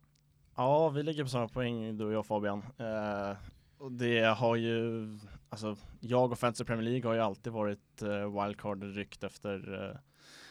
[0.56, 2.62] Ja, vi ligger på samma poäng du och jag Fabian.
[2.78, 3.36] Eh,
[3.78, 5.06] och det har ju,
[5.48, 9.96] alltså jag och Fantasy Premier League har ju alltid varit eh, wildcard-ryckt efter eh,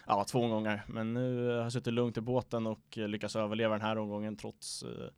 [0.08, 0.84] ja, två omgångar.
[0.88, 3.98] Men nu eh, har jag suttit lugnt i båten och eh, lyckats överleva den här
[3.98, 5.10] omgången trots eh,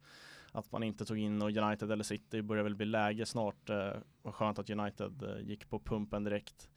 [0.51, 3.69] att man inte tog in och United eller City börjar väl bli läge snart.
[3.69, 6.69] Eh, vad skönt att United eh, gick på pumpen direkt.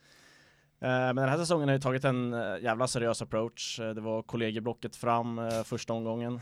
[0.84, 3.78] Men den här säsongen har ju tagit en jävla seriös approach.
[3.78, 6.40] Det var kollegieblocket fram första omgången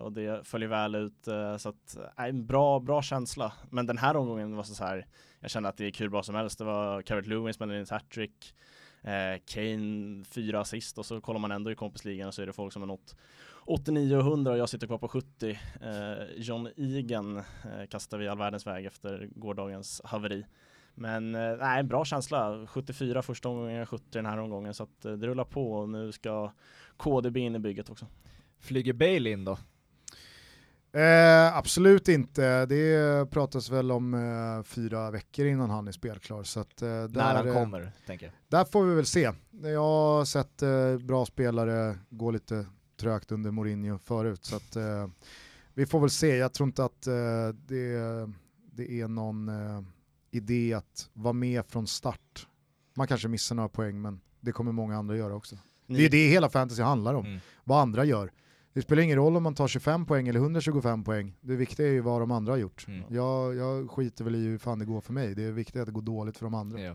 [0.00, 1.24] och det följer väl ut
[1.58, 3.52] så att en bra, bra känsla.
[3.70, 5.06] Men den här omgången var så här.
[5.42, 6.58] Jag kände att det gick hur bra som helst.
[6.58, 8.54] Det var Carrot Lewis med en hattrick.
[9.02, 12.52] Eh, Kane fyra assist och så kollar man ändå i kompisligan och så är det
[12.52, 13.16] folk som har nått
[13.64, 15.58] 89 och 100 och jag sitter kvar på 70.
[15.80, 20.46] Eh, John Egan eh, kastar vi all världens väg efter gårdagens haveri.
[20.94, 22.66] Men eh, nej, en bra känsla.
[22.66, 24.74] 74 första omgången, 70 den här omgången.
[24.74, 26.52] Så att eh, det rullar på och nu ska
[26.96, 28.06] KDB in i bygget också.
[28.60, 29.58] Flyger Bale in då?
[30.94, 32.66] Eh, absolut inte.
[32.66, 36.42] Det pratas väl om eh, fyra veckor innan han är spelklar.
[36.42, 38.34] Så att, eh, där, När han kommer, tänker jag.
[38.48, 39.30] Där får vi väl se.
[39.62, 42.66] Jag har sett eh, bra spelare gå lite
[43.00, 44.44] trögt under Mourinho förut.
[44.44, 44.76] Så att,
[45.74, 46.36] vi får väl se.
[46.36, 47.02] Jag tror inte att
[47.54, 48.30] det,
[48.72, 49.50] det är någon
[50.30, 52.46] idé att vara med från start.
[52.94, 55.56] Man kanske missar några poäng men det kommer många andra göra också.
[55.86, 55.98] Ni...
[55.98, 57.40] Det är det hela fantasy handlar om, mm.
[57.64, 58.32] vad andra gör.
[58.72, 61.90] Det spelar ingen roll om man tar 25 poäng eller 125 poäng, det viktiga är
[61.90, 62.84] ju vad de andra har gjort.
[62.88, 63.02] Mm.
[63.08, 65.86] Jag, jag skiter väl i hur fan det går för mig, det är viktigt att
[65.86, 66.80] det går dåligt för de andra.
[66.80, 66.94] Ja.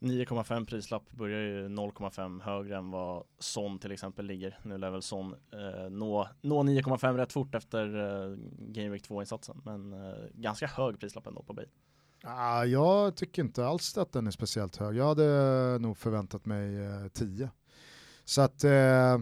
[0.00, 4.58] 9,5 prislapp börjar ju 0,5 högre än vad Son till exempel ligger.
[4.62, 9.60] Nu lär väl Son eh, nå, nå 9,5 rätt fort efter eh, Game Week 2-insatsen,
[9.64, 11.68] men eh, ganska hög prislapp ändå på Bale.
[12.24, 14.96] Ah, jag tycker inte alls att den är speciellt hög.
[14.96, 16.76] Jag hade nog förväntat mig
[17.12, 17.44] 10.
[17.44, 17.50] Eh,
[18.24, 19.18] så att eh,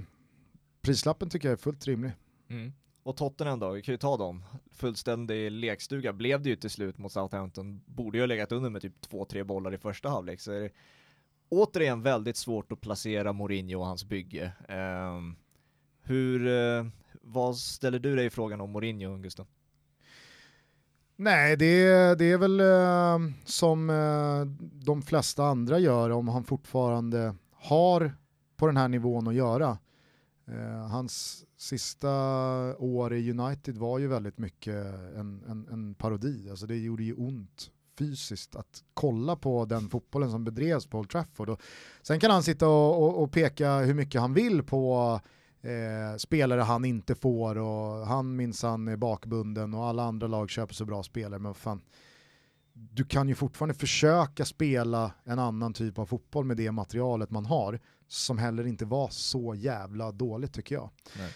[0.82, 2.12] prislappen tycker jag är fullt rimlig.
[2.48, 2.72] Mm.
[3.02, 4.44] Och Tottenham då, vi kan ju ta dem.
[4.72, 7.80] Fullständig lekstuga blev det ju till slut mot Southampton.
[7.86, 10.40] Borde ju ha legat under med typ två, tre bollar i första halvlek.
[10.40, 10.70] Så är det
[11.48, 14.52] återigen väldigt svårt att placera Mourinho och hans bygge.
[14.68, 15.20] Eh,
[16.02, 16.86] hur, eh,
[17.22, 19.46] vad ställer du dig i frågan om Mourinho, Gustav?
[21.16, 21.84] Nej, det,
[22.18, 24.44] det är väl eh, som eh,
[24.84, 28.12] de flesta andra gör om han fortfarande har
[28.56, 29.78] på den här nivån att göra.
[30.52, 32.10] Eh, hans sista
[32.78, 34.86] år i United var ju väldigt mycket
[35.16, 40.30] en, en, en parodi, alltså det gjorde ju ont fysiskt att kolla på den fotbollen
[40.30, 41.48] som bedrevs på Old Trafford.
[41.48, 41.62] Och
[42.02, 45.20] sen kan han sitta och, och, och peka hur mycket han vill på
[45.62, 50.74] eh, spelare han inte får och han minsann är bakbunden och alla andra lag köper
[50.74, 51.40] så bra spelare.
[51.40, 51.82] Men fan,
[52.72, 57.46] du kan ju fortfarande försöka spela en annan typ av fotboll med det materialet man
[57.46, 57.80] har
[58.12, 60.90] som heller inte var så jävla dåligt tycker jag.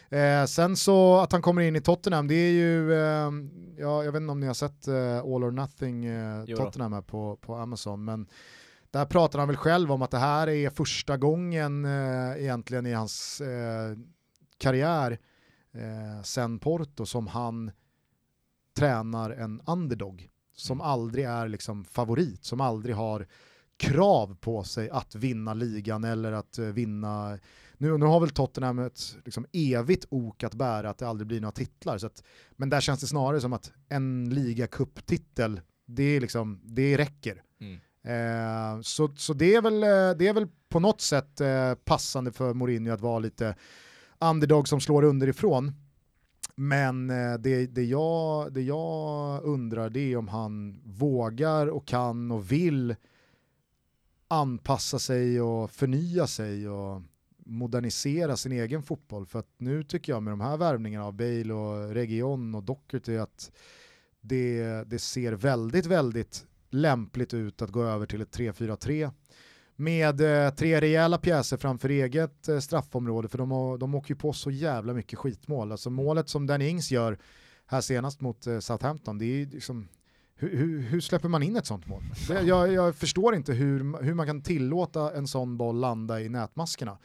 [0.09, 3.31] Eh, sen så att han kommer in i Tottenham, det är ju, eh,
[3.79, 7.03] ja, jag vet inte om ni har sett eh, All or Nothing eh, Tottenham här
[7.03, 8.27] på, på Amazon, men
[8.91, 12.93] där pratar han väl själv om att det här är första gången eh, egentligen i
[12.93, 13.97] hans eh,
[14.59, 15.19] karriär
[16.23, 17.71] sen Porto som han
[18.77, 20.87] tränar en underdog som mm.
[20.87, 23.27] aldrig är liksom favorit, som aldrig har
[23.77, 27.39] krav på sig att vinna ligan eller att uh, vinna
[27.79, 31.41] nu, nu har väl Tottenham ett liksom, evigt ok att bära, att det aldrig blir
[31.41, 31.99] några titlar.
[31.99, 32.23] Så att,
[32.57, 37.43] men där känns det snarare som att en ligacuptitel, det, liksom, det räcker.
[37.61, 37.81] Mm.
[38.05, 42.33] Eh, så så det, är väl, eh, det är väl på något sätt eh, passande
[42.33, 43.57] för Mourinho att vara lite
[44.19, 45.73] underdog som slår underifrån.
[46.55, 52.31] Men eh, det, det, jag, det jag undrar det är om han vågar och kan
[52.31, 52.95] och vill
[54.29, 57.03] anpassa sig och förnya sig och
[57.47, 59.27] modernisera sin egen fotboll.
[59.27, 63.17] För att nu tycker jag med de här värvningarna av Bale och Region och Docherty
[63.17, 63.53] att
[64.21, 69.11] det, det ser väldigt, väldigt lämpligt ut att gå över till ett 3-4-3
[69.77, 74.33] med eh, tre rejäla pjäser framför eget eh, straffområde för de, de åker ju på
[74.33, 75.73] så jävla mycket skitmål.
[75.73, 77.19] Alltså målet som Danny Ings gör
[77.67, 79.89] här senast mot eh, Southampton, det är ju liksom
[80.37, 82.03] hur, hur, hur, släpper man in ett sånt mål?
[82.29, 86.29] Det, jag, jag, förstår inte hur, hur man kan tillåta en sån boll landa i
[86.29, 86.99] nätmaskerna.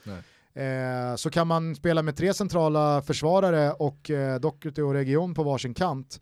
[0.54, 5.44] Eh, så kan man spela med tre centrala försvarare och eh, Doherty och Region på
[5.44, 6.20] varsin kant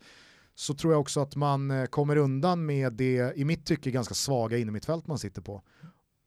[0.54, 4.14] så tror jag också att man eh, kommer undan med det i mitt tycke ganska
[4.14, 5.62] svaga innermittfält man sitter på.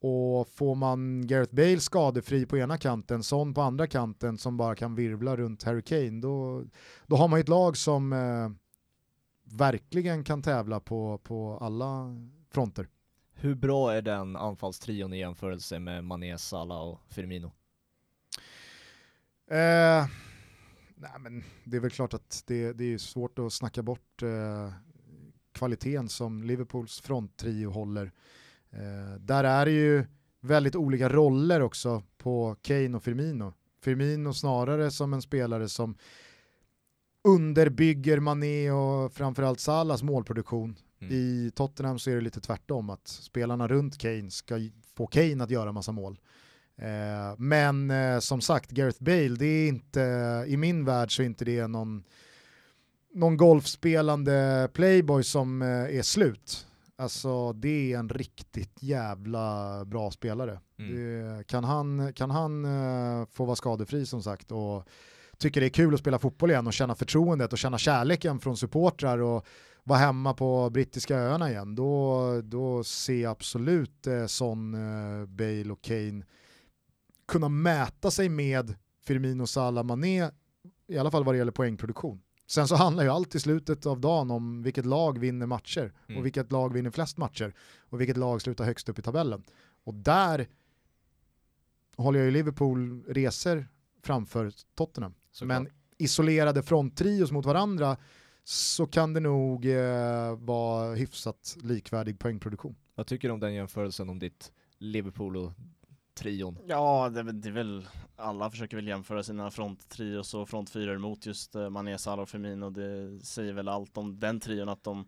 [0.02, 4.76] Och får man Gareth Bale skadefri på ena kanten, Son på andra kanten som bara
[4.76, 6.64] kan virvla runt Harry Kane, då,
[7.08, 8.50] då har man ett lag som eh,
[9.52, 12.16] verkligen kan tävla på, på alla
[12.50, 12.88] fronter.
[13.34, 17.52] Hur bra är den anfallstrion i jämförelse med Mané, Salah och Firmino?
[19.52, 20.06] Eh,
[20.96, 24.74] nej men det är väl klart att det, det är svårt att snacka bort eh,
[25.52, 28.12] kvaliteten som Liverpools fronttrio håller.
[28.70, 30.06] Eh, där är det ju
[30.40, 33.54] väldigt olika roller också på Kane och Firmino.
[33.82, 35.98] Firmino snarare som en spelare som
[37.24, 40.76] underbygger Mané och framförallt Salas målproduktion.
[41.02, 41.14] Mm.
[41.14, 44.56] I Tottenham så är det lite tvärtom, att spelarna runt Kane ska
[44.96, 46.20] få Kane att göra massa mål.
[46.76, 50.02] Eh, men eh, som sagt, Gareth Bale, det är inte,
[50.48, 52.04] i min värld så är inte det någon,
[53.14, 56.68] någon golfspelande playboy som eh, är slut.
[56.96, 60.60] Alltså det är en riktigt jävla bra spelare.
[60.80, 60.96] Mm.
[60.96, 62.68] Det, kan han, kan han
[63.28, 64.88] få vara skadefri som sagt och
[65.42, 68.58] tycker det är kul att spela fotboll igen och känna förtroendet och känna kärleken från
[68.58, 69.46] supportrar och
[69.84, 75.72] vara hemma på brittiska öarna igen, då, då ser jag absolut eh, Son, eh, Bale
[75.72, 76.24] och Kane
[77.28, 80.30] kunna mäta sig med Firmino, Salah, Mané,
[80.88, 82.22] i alla fall vad det gäller poängproduktion.
[82.48, 86.20] Sen så handlar ju allt i slutet av dagen om vilket lag vinner matcher mm.
[86.20, 87.54] och vilket lag vinner flest matcher
[87.90, 89.44] och vilket lag slutar högst upp i tabellen.
[89.84, 90.48] Och där
[91.98, 93.68] håller jag ju Liverpool resor
[94.04, 95.14] framför Tottenham.
[95.32, 95.62] Såklart.
[95.62, 97.98] Men isolerade fronttrios mot varandra
[98.44, 102.76] så kan det nog eh, vara hyfsat likvärdig poängproduktion.
[102.96, 105.52] Vad tycker du om den jämförelsen om ditt Liverpool och
[106.14, 106.58] trion?
[106.68, 111.56] Ja, det, det, är väl alla försöker väl jämföra sina fronttrios och frontfyror mot just
[111.56, 112.70] uh, Mané, Salah och Firmino.
[112.70, 115.06] Det säger väl allt om den trion att de,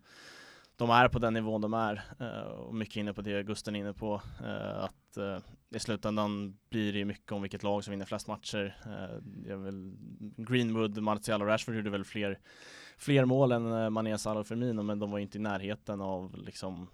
[0.75, 3.79] de är på den nivån de är uh, och mycket inne på det Gusten är
[3.79, 5.37] inne på uh, att uh,
[5.69, 8.77] i slutändan blir det mycket om vilket lag som vinner flest matcher.
[9.47, 9.95] Uh, väl
[10.37, 12.39] Greenwood, Martial och Rashford gjorde väl fler
[12.97, 16.87] fler mål än Mané, Salah och Firmino men de var inte i närheten av liksom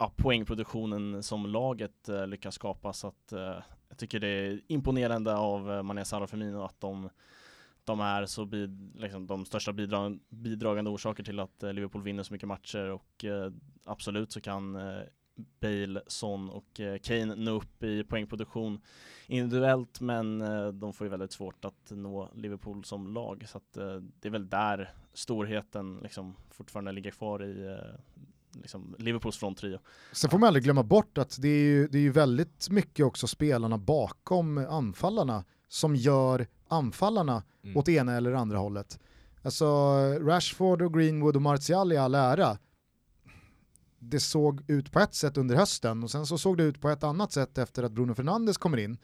[0.00, 5.36] ja, poängproduktionen som laget uh, lyckas skapa så att uh, jag tycker det är imponerande
[5.36, 7.10] av uh, Mané Salah och Firmino att de
[7.90, 12.22] de är så bid, liksom, de största bidrag, bidragande orsaker till att eh, Liverpool vinner
[12.22, 13.52] så mycket matcher och eh,
[13.84, 15.02] absolut så kan eh,
[15.60, 18.80] Bale, Son och Kane nå upp i poängproduktion
[19.26, 20.38] individuellt men
[20.80, 23.72] de får ju väldigt svårt att nå Liverpool som lag så att
[24.20, 27.78] det är väl där storheten liksom fortfarande ligger kvar i
[28.52, 29.78] liksom Liverpools fronttrio.
[30.12, 33.06] Sen får man aldrig glömma bort att det är ju, det är ju väldigt mycket
[33.06, 37.76] också spelarna bakom anfallarna som gör anfallarna mm.
[37.76, 38.98] åt ena eller andra hållet.
[39.42, 39.66] Alltså
[40.20, 42.58] Rashford och Greenwood och Martial i all ära,
[43.98, 46.88] det såg ut på ett sätt under hösten och sen så såg det ut på
[46.88, 48.98] ett annat sätt efter att Bruno Fernandes kommer in.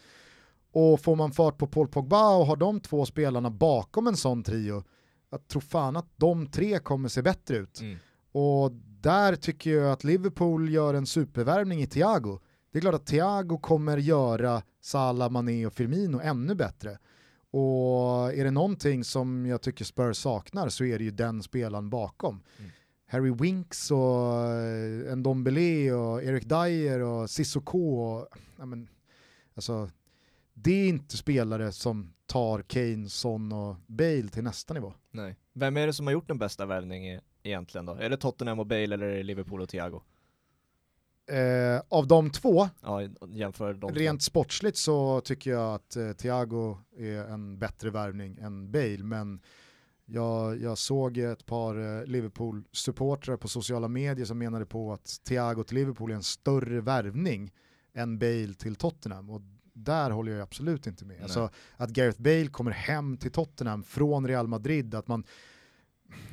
[0.72, 4.42] Och får man fart på Paul Pogba och har de två spelarna bakom en sån
[4.42, 4.84] trio,
[5.30, 7.80] jag tror fan att de tre kommer se bättre ut.
[7.80, 7.98] Mm.
[8.32, 12.40] Och där tycker jag att Liverpool gör en supervärvning i Thiago.
[12.76, 16.98] Det är klart att Thiago kommer göra Salah, Mané och Firmino ännu bättre.
[17.50, 21.90] Och är det någonting som jag tycker Spurs saknar så är det ju den spelaren
[21.90, 22.42] bakom.
[22.58, 22.70] Mm.
[23.06, 28.88] Harry Winks och eh, Ndombele och Eric Dyer och Sissoko och, ja men,
[29.54, 29.90] alltså,
[30.54, 34.92] det är inte spelare som tar Kane, Son och Bale till nästa nivå.
[35.10, 35.36] Nej.
[35.52, 37.92] Vem är det som har gjort den bästa värvningen egentligen då?
[37.92, 40.00] Är det Tottenham och Bale eller är det Liverpool och Thiago?
[41.28, 46.78] Eh, av de två, Ja, jämför de rent sportsligt så tycker jag att eh, Thiago
[46.96, 49.40] är en bättre värvning än Bale, men
[50.04, 55.64] jag, jag såg ett par eh, Liverpool-supportrar på sociala medier som menade på att Thiago
[55.64, 57.52] till Liverpool är en större värvning
[57.94, 59.30] än Bale till Tottenham.
[59.30, 59.40] Och
[59.72, 61.22] där håller jag absolut inte med.
[61.22, 65.24] Alltså, att Gareth Bale kommer hem till Tottenham från Real Madrid, att man,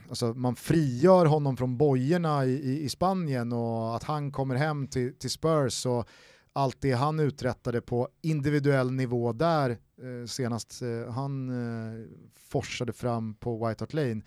[0.09, 4.88] alltså, man frigör honom från bojorna i, i, i Spanien och att han kommer hem
[4.88, 6.07] till, till Spurs och
[6.53, 13.36] allt det han uträttade på individuell nivå där eh, senast eh, han eh, forsade fram
[13.36, 14.21] på White Hart Lane,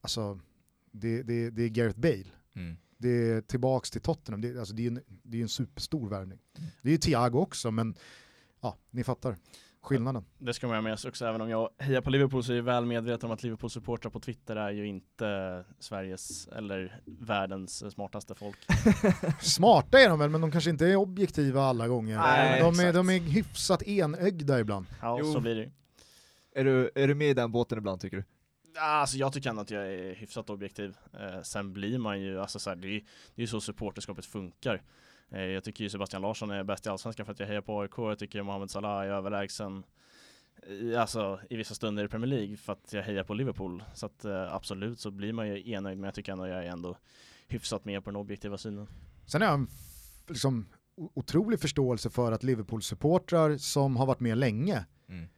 [0.00, 0.40] alltså
[0.90, 2.26] det, det, det är Gareth Bale.
[2.54, 2.76] Mm.
[2.98, 6.38] Det är tillbaks till Tottenham, det, alltså, det är en, det är en superstor värvning.
[6.82, 7.94] Det är ju Thiago också, men
[8.60, 9.36] ja, ni fattar
[9.82, 10.24] skillnaden.
[10.38, 12.56] Det ska man ha med sig också, även om jag hejar på Liverpool så är
[12.56, 18.34] jag väl medveten om att Liverpool-supportrar på Twitter är ju inte Sveriges eller världens smartaste
[18.34, 18.58] folk.
[19.40, 22.18] Smarta är de väl, men de kanske inte är objektiva alla gånger.
[22.18, 24.86] Nej, de, är, de är hyfsat enögda ibland.
[25.02, 25.32] Ja, Jo.
[25.32, 25.70] så blir det.
[26.60, 28.24] Är du, är du med i den båten ibland tycker du?
[28.80, 30.96] Alltså jag tycker ändå att jag är hyfsat objektiv.
[31.20, 33.00] Eh, sen blir man ju, alltså så här, det är ju
[33.34, 34.82] det är ju så supporterskapet funkar.
[35.32, 37.80] Eh, jag tycker ju Sebastian Larsson är bäst i Allsvenskan för att jag hejar på
[37.80, 37.92] AIK.
[37.96, 39.84] Jag tycker Mohamed Salah är överlägsen
[40.66, 43.84] i, alltså, i vissa stunder i Premier League för att jag hejar på Liverpool.
[43.94, 46.70] Så att eh, absolut så blir man ju enögd men jag tycker ändå jag är
[46.70, 46.96] ändå
[47.48, 48.86] hyfsat med på den objektiva synen.
[49.26, 49.66] Sen har jag
[50.28, 50.66] liksom,
[50.96, 55.28] otrolig förståelse för att Liverpool-supportrar som har varit med länge Mm.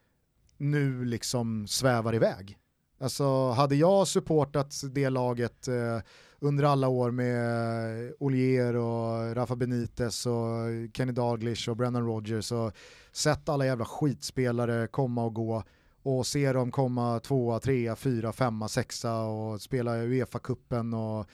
[0.57, 2.59] nu liksom svävar iväg.
[3.05, 5.98] Alltså hade jag supportat det laget eh,
[6.38, 10.59] under alla år med Olier och Rafa Benitez och
[10.94, 12.72] Kenny Dalglish och Brennan Rodgers och
[13.12, 15.62] sett alla jävla skitspelare komma och gå
[16.02, 21.26] och se dem komma tvåa, trea, fyra, femma, sexa och spela Uefa-cupen och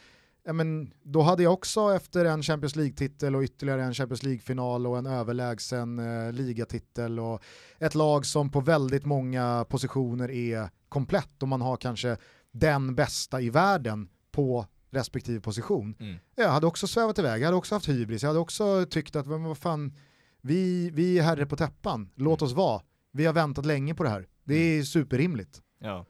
[0.44, 4.86] ja, men då hade jag också efter en Champions League-titel och ytterligare en Champions League-final
[4.86, 7.42] och en överlägsen eh, ligatitel och
[7.78, 12.16] ett lag som på väldigt många positioner är komplett och man har kanske
[12.52, 15.94] den bästa i världen på respektive position.
[16.00, 16.16] Mm.
[16.34, 19.26] Jag hade också svävat iväg, jag hade också haft hybris, jag hade också tyckt att
[19.26, 19.96] men vad fan,
[20.40, 22.82] vi, vi är herre på täppan, låt oss vara.
[23.12, 24.26] Vi har väntat länge på det här.
[24.44, 25.62] Det är superrimligt.
[25.78, 26.06] Ja.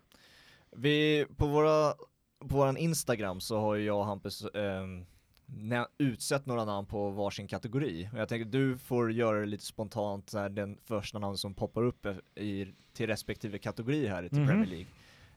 [0.77, 1.95] Vi, på våra,
[2.41, 4.47] på våran Instagram så har ju jag och Hampus
[5.47, 8.09] nä- utsett några namn på varsin kategori.
[8.13, 11.55] Och jag tänker du får göra det lite spontant, så här, den första namn som
[11.55, 14.49] poppar upp i, till respektive kategori här till Mhm.
[14.49, 14.87] Premier League.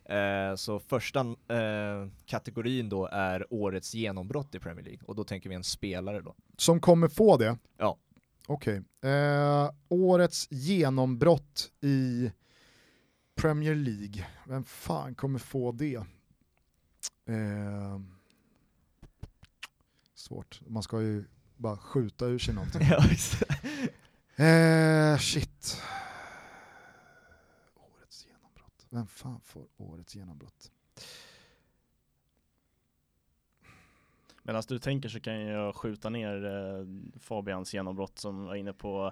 [0.06, 5.50] Eh, så första eh, kategorin då är årets genombrott i Premier League och då tänker
[5.50, 6.36] vi en spelare då.
[6.58, 7.58] Som kommer få det?
[7.78, 7.98] Ja.
[8.48, 8.82] Okej.
[9.04, 12.32] Eh, årets genombrott i
[13.36, 14.26] Premier League.
[14.48, 16.04] Vem fan kommer få det?
[17.26, 18.00] Eh,
[20.14, 20.62] svårt.
[20.68, 21.24] Man ska ju
[21.58, 22.82] bara skjuta ur sig någonting.
[24.36, 25.82] Eh, shit.
[27.76, 28.86] Årets genombrott.
[28.90, 30.72] Vem fan får årets genombrott?
[34.44, 36.86] Medan du tänker så kan jag skjuta ner eh,
[37.20, 39.12] Fabians genombrott som var inne på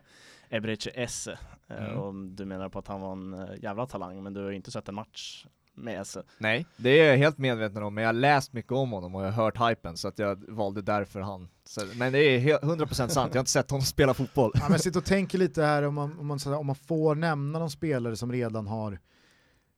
[0.49, 1.39] Ebrece Esse.
[1.68, 1.97] Eh, Mm.
[1.97, 4.55] och du menar på att han var en eh, jävla talang men du har ju
[4.55, 5.45] inte sett en match
[5.82, 6.24] med Esse.
[6.38, 9.22] Nej, det är jag helt medveten om, men jag har läst mycket om honom och
[9.26, 11.48] jag har hört hypen så att jag valde därför han.
[11.66, 14.52] Så, men det är he- 100% sant, jag har inte sett honom spela fotboll.
[14.54, 17.16] Ja, men jag sitter och tänker lite här om man, om, man, om man får
[17.16, 19.00] nämna någon spelare som redan har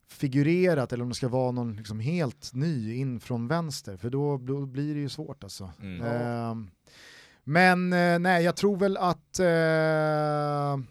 [0.08, 4.38] figurerat eller om det ska vara någon liksom helt ny in från vänster för då,
[4.38, 5.72] då blir det ju svårt alltså.
[5.82, 6.01] Mm.
[6.01, 6.70] Ehm,
[7.43, 10.84] men eh, nej, jag tror väl att eh,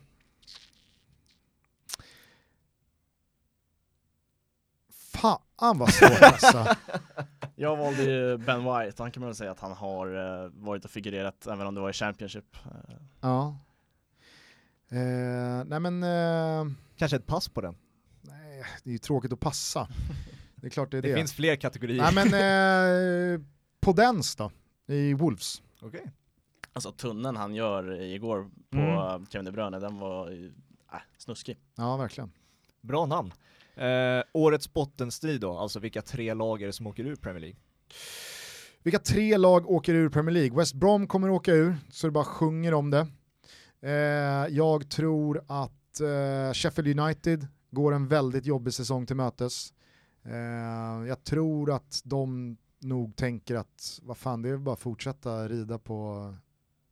[5.62, 6.66] Fan vad svårt alltså.
[7.56, 10.06] Jag valde ju Ben White, han kan man väl säga att han har
[10.44, 12.56] eh, varit och figurerat även om det var i Championship.
[12.64, 13.56] Eh, ja.
[14.88, 17.76] Eh, nej men, eh, Kanske ett pass på den.
[18.20, 19.88] nej, det är ju tråkigt att passa.
[20.54, 21.14] Det är klart det är Det, det.
[21.14, 22.10] finns fler kategorier.
[22.12, 23.40] Nej men, eh,
[23.80, 24.50] Podens då,
[24.86, 25.62] i Wolves.
[25.82, 26.10] Okej.
[26.72, 29.26] Alltså tunneln han gör igår på Mm.
[29.26, 30.30] Kevin De Bruyne, den var
[30.92, 31.58] äh, snuskig.
[31.74, 32.32] Ja, verkligen.
[32.80, 33.32] Bra namn.
[33.74, 37.58] Eh, årets bottenstrid då, alltså vilka tre lag är det som åker ur Premier League?
[38.82, 40.58] Vilka tre lag åker ur Premier League?
[40.58, 43.06] West Brom kommer åka ur, så det bara sjunger om det.
[43.82, 49.72] Eh, jag tror att eh, Sheffield United går en väldigt jobbig säsong till mötes.
[50.24, 55.48] Eh, jag tror att de nog tänker att vad fan, det är bara att fortsätta
[55.48, 56.34] rida på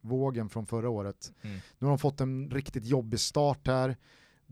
[0.01, 1.33] vågen från förra året.
[1.43, 1.59] Mm.
[1.79, 3.97] Nu har de fått en riktigt jobbig start här.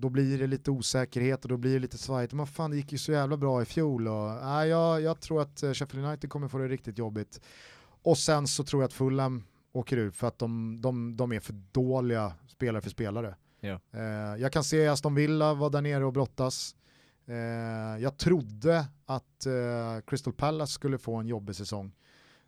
[0.00, 2.32] Då blir det lite osäkerhet och då blir det lite svajigt.
[2.32, 4.08] Men fan, det gick ju så jävla bra i fjol.
[4.08, 7.40] Och, nej, jag, jag tror att eh, Sheffield United kommer få det riktigt jobbigt.
[8.02, 11.40] Och sen så tror jag att Fulham åker ur för att de, de, de är
[11.40, 13.36] för dåliga spelare för spelare.
[13.60, 13.80] Ja.
[13.92, 16.76] Eh, jag kan se Aston Villa vara där nere och brottas.
[17.26, 21.92] Eh, jag trodde att eh, Crystal Palace skulle få en jobbig säsong.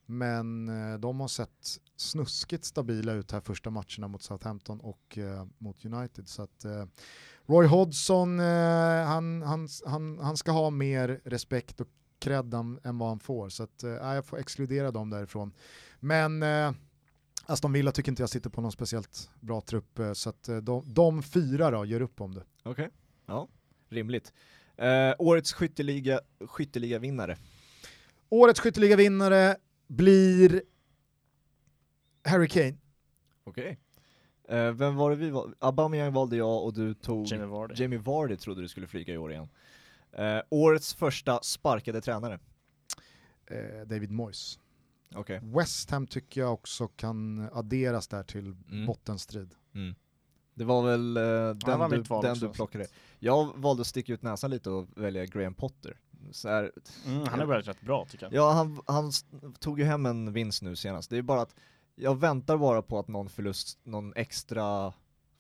[0.07, 5.46] Men eh, de har sett snuskigt stabila ut här första matcherna mot Southampton och eh,
[5.59, 6.28] mot United.
[6.28, 6.84] Så att, eh,
[7.46, 11.88] Roy Hodgson, eh, han, han, han, han ska ha mer respekt och
[12.18, 13.48] cred än vad han får.
[13.48, 15.53] Så att, eh, jag får exkludera dem därifrån.
[16.01, 16.72] Men eh,
[17.46, 19.98] Aston Villa tycker inte jag sitter på någon speciellt bra trupp.
[19.98, 22.44] eh, Så att de, de fyra då, gör upp om det.
[22.62, 22.90] Okej,
[23.26, 23.48] ja,
[23.88, 24.32] rimligt.
[25.18, 27.36] Årets skytteliga, skytteliga vinnare.
[28.28, 29.57] Årets skytteliga-vinnare
[29.88, 30.62] blir
[32.25, 32.77] Harry Kane.
[33.45, 33.79] Okej.
[34.49, 35.57] Eh, vem var det vi valde?
[35.59, 37.75] Aubameyang valde jag och du tog Jamie Vardy.
[37.83, 39.49] Jamie Vardy trodde du skulle flyga i år igen.
[40.12, 42.39] Eh, årets första sparkade tränare.
[43.47, 44.59] Eh, David Moyes.
[45.14, 45.41] Okej.
[45.43, 48.87] West Ham tycker jag också kan adderas där till Mm.
[48.87, 49.55] bottenstrid.
[49.75, 49.95] Mm.
[50.55, 51.23] Det var väl eh,
[51.55, 52.87] den, var du, den du plockade.
[53.18, 55.97] Jag valde att sticka ut näsan lite och välja Graham Potter.
[56.33, 56.73] Så här,
[57.07, 58.33] Mm, han har börjat rätt bra tycker jag.
[58.35, 59.12] ja, han, han
[59.59, 61.11] tog ju hem en vinst nu senast.
[61.11, 61.55] Det är bara att
[62.01, 64.92] jag väntar bara på att någon förlust, någon extra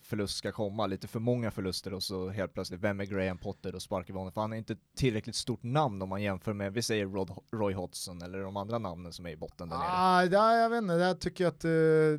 [0.02, 3.74] förlust ska komma, lite för många förluster och så helt plötsligt, vem är Graham Potter
[3.74, 4.32] och sparkar vi honom?
[4.32, 7.74] För han är inte tillräckligt stort namn om man jämför med, vi säger Rod, Roy
[7.74, 9.88] Hodgson eller de andra namnen som är i botten där nere.
[9.90, 11.70] Ah, där, jag vet inte, där tycker jag att, eh,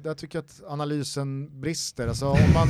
[0.01, 2.07] där tycker jag att analysen brister.
[2.07, 2.67] Alltså, om, man,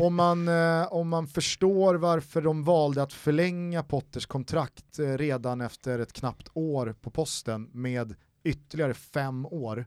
[0.06, 5.60] om, man, eh, om man förstår varför de valde att förlänga Potters kontrakt eh, redan
[5.60, 9.86] efter ett knappt år på posten med ytterligare fem år,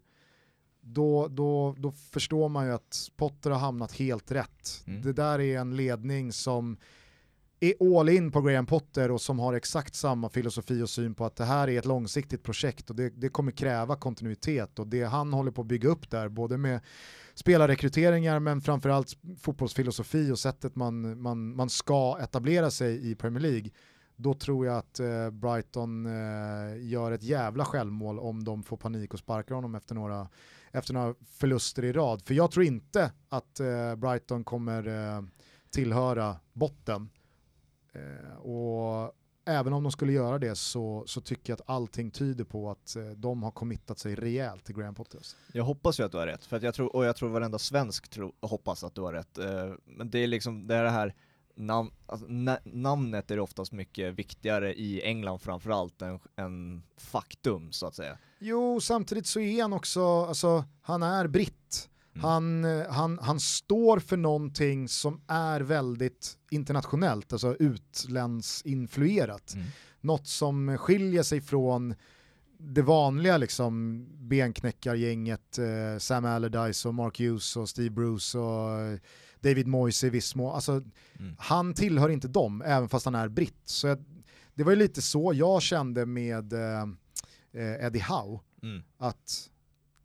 [0.94, 4.84] då, då, då förstår man ju att Potter har hamnat helt rätt.
[4.88, 5.02] Mm.
[5.02, 6.78] Det där är en ledning som
[7.64, 11.26] är all in på Graham Potter och som har exakt samma filosofi och syn på
[11.26, 15.04] att det här är ett långsiktigt projekt och det, det kommer kräva kontinuitet och det
[15.04, 16.80] han håller på att bygga upp där, både med
[17.34, 23.70] spelarrekryteringar men framförallt fotbollsfilosofi och sättet man, man, man ska etablera sig i Premier League,
[24.16, 29.14] då tror jag att eh, Brighton eh, gör ett jävla självmål om de får panik
[29.14, 30.28] och sparkar honom efter några,
[30.72, 32.22] efter några förluster i rad.
[32.22, 35.22] För jag tror inte att eh, Brighton kommer eh,
[35.70, 37.10] tillhöra botten.
[37.94, 39.14] Eh, och
[39.46, 42.96] även om de skulle göra det så, så tycker jag att allting tyder på att
[42.96, 45.36] eh, de har committat sig rejält till Graham Potters.
[45.54, 47.60] Jag hoppas ju att du har rätt, för att jag tror, och jag tror varenda
[47.60, 49.38] svensk tro, hoppas att du har rätt.
[49.38, 51.16] Eh, men det är liksom, det är det här
[51.62, 57.88] nam, alltså, na, namnet är oftast mycket viktigare i England framförallt än, än faktum så
[57.88, 58.18] att säga.
[58.39, 61.89] Jo, samtidigt så är han också, alltså han är britt.
[62.14, 62.24] Mm.
[62.24, 69.53] Han, eh, han, han står för någonting som är väldigt internationellt, alltså utlänsinfluerat.
[69.53, 69.68] Mm.
[70.01, 71.95] Något som skiljer sig från
[72.57, 78.99] det vanliga liksom benknäckargänget eh, Sam Allardyce och Mark Hughes och Steve Bruce och eh,
[79.42, 80.56] David Moyes i viss mån.
[80.56, 80.72] Alltså,
[81.20, 81.36] Mm.
[81.39, 83.62] han tillhör inte dem, även fast han är britt.
[83.66, 84.04] Så jag,
[84.54, 88.84] det var ju lite så jag kände med eh, Eddie Howe, Mm.
[88.98, 89.50] att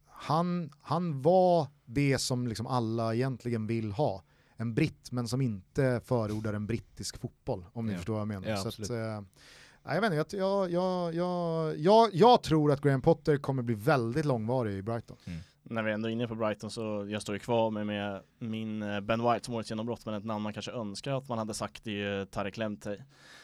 [0.07, 4.23] han, han var det som liksom alla egentligen vill ha.
[4.57, 7.99] En britt, men som inte förordar en brittisk fotboll, om ni Ja.
[7.99, 8.49] förstår vad jag menar.
[8.49, 9.23] Ja, så att, eh,
[9.95, 14.25] jag, vet inte, jag, jag, jag, jag, jag tror att Graham Potter kommer bli väldigt
[14.25, 15.17] långvarig i Brighton.
[15.71, 18.83] När vi ändå är inne på Brighton så jag står ju kvar med, med min
[18.83, 21.55] eh, Ben White som årets genombrott men ett namn man kanske önskar att man hade
[21.55, 22.99] sagt är eh, Tarek Lemtey.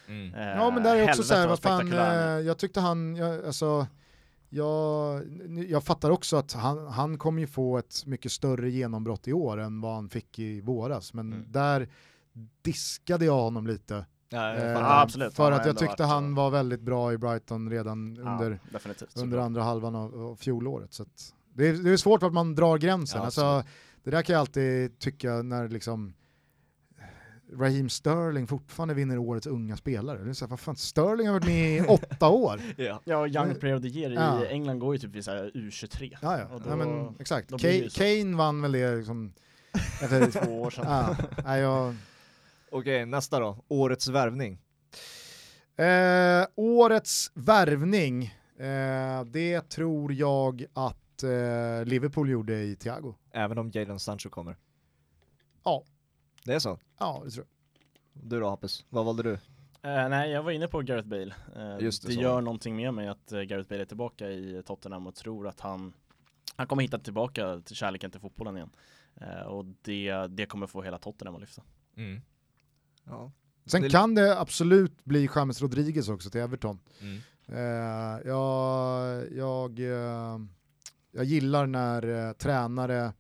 [0.09, 0.35] Mm.
[0.35, 1.99] Eh, Ja men där är också så här, vad fan, eh,
[2.47, 3.87] jag tyckte han, jag, alltså,
[4.49, 5.23] jag,
[5.69, 9.61] jag fattar också att han, han kommer ju få ett mycket större genombrott i år
[9.61, 11.45] än vad han fick i våras, men Mm.
[11.53, 11.89] där
[12.63, 14.07] diskade jag honom lite.
[14.29, 15.35] Ja, eh, absolut.
[15.35, 16.37] För att jag tyckte han så.
[16.37, 19.19] var väldigt bra i Brighton redan Ja, under, definitivt.
[19.19, 20.93] under andra halvan av, av fjolåret.
[20.93, 23.19] Så att det, är, det är svårt vart man drar gränsen.
[23.19, 23.65] Ja, alltså,
[24.05, 26.15] det där kan jag alltid tycka när liksom
[27.59, 30.25] Raheem Sterling fortfarande vinner årets unga spelare.
[30.25, 32.61] Det är så här, vad fan, Sterling har varit med i åtta år.
[32.77, 33.01] Ja.
[33.05, 34.45] Ja, Young Player of the Year Ja.
[34.45, 36.17] i England går ju typ vid så här U23.
[36.23, 36.59] Ja, ja.
[36.59, 37.49] Då- ja men, exakt.
[37.61, 37.89] Kane.
[37.95, 39.33] Kane vann väl det liksom,
[40.03, 40.85] efter Två år sedan.
[40.89, 41.95] ja, nej, jag,
[42.71, 43.65] Okej, nästa då.
[43.69, 44.59] Årets värvning.
[45.77, 48.25] eh, årets värvning,
[48.59, 53.15] eh, det tror jag att eh, Liverpool gjorde i Thiago.
[53.31, 54.57] Även om Jadon Sancho kommer.
[55.65, 55.85] Ja.
[56.45, 56.79] Det är så?
[56.99, 58.23] Ja, det tror jag.
[58.29, 59.33] Du då Hampus, vad valde du?
[59.33, 61.35] Eh, nej, jag var inne på Gareth Bale.
[61.57, 64.63] Eh, Just det, det gör någonting med mig att eh, Gareth Bale är tillbaka i
[64.67, 65.93] Tottenham och tror att han,
[66.57, 68.71] han kommer hitta tillbaka till kärleken till fotbollen igen.
[69.21, 71.63] Eh, och det, det kommer få hela Tottenham att lyfta.
[71.97, 72.21] Mm.
[73.05, 73.33] Ja.
[73.67, 76.79] Sen Det- kan det absolut bli James Rodriguez också till Everton.
[77.01, 77.19] Mm.
[77.49, 80.39] Eh, jag, jag, eh,
[81.13, 83.13] jag gillar när eh, tränare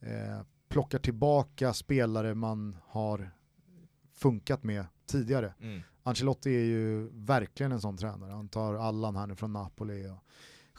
[0.00, 3.30] eh, plockar tillbaka spelare man har
[4.14, 5.54] funkat med tidigare.
[5.60, 5.80] Mm.
[6.02, 8.32] Ancelotti är ju verkligen en sån tränare.
[8.32, 10.18] Han tar Allan här nu från Napoli och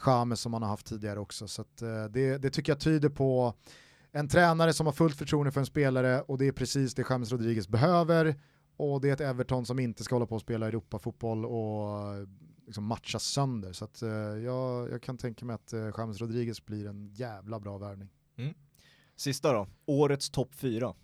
[0.06, 1.48] James som han har haft tidigare också.
[1.48, 3.54] Så att, eh, det, det tycker jag tyder på
[4.12, 7.32] en tränare som har fullt förtroende för en spelare och det är precis det James
[7.32, 8.34] Rodriguez behöver
[8.76, 11.98] och det är ett Everton som inte ska hålla på att spela Europafotboll och
[12.66, 13.72] liksom matcha sönder.
[13.72, 17.60] Så att, eh, jag, jag kan tänka mig att eh, James Rodriguez blir en jävla
[17.60, 18.08] bra värvning.
[19.16, 20.94] Sista då, årets topp fyra.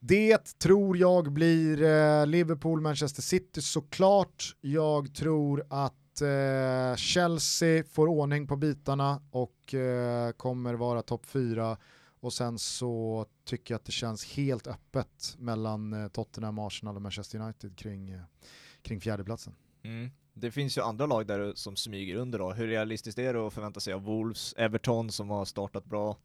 [0.00, 4.56] Det tror jag blir eh, Liverpool, Manchester City såklart.
[4.60, 11.76] Jag tror att eh, Chelsea får ordning på bitarna och eh, kommer vara topp fyra.
[12.20, 17.02] Och sen så tycker jag att det känns helt öppet mellan eh, Tottenham, Arsenal och
[17.02, 18.20] Manchester United kring,
[18.82, 19.54] kring fjärdeplatsen.
[19.82, 20.10] Mm.
[20.40, 22.52] Det finns ju andra lag där som smyger under då.
[22.52, 26.16] Hur realistiskt är det att förvänta sig av Wolves, Everton som har startat bra?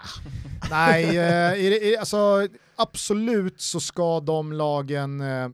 [0.70, 5.48] Nej, eh, är det, är, alltså, absolut så ska de lagen eh,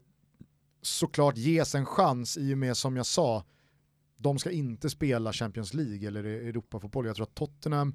[0.82, 3.44] såklart ges en chans i och med som jag sa,
[4.16, 7.06] de ska inte spela Champions League eller Europafotboll.
[7.06, 7.94] Jag tror att Tottenham,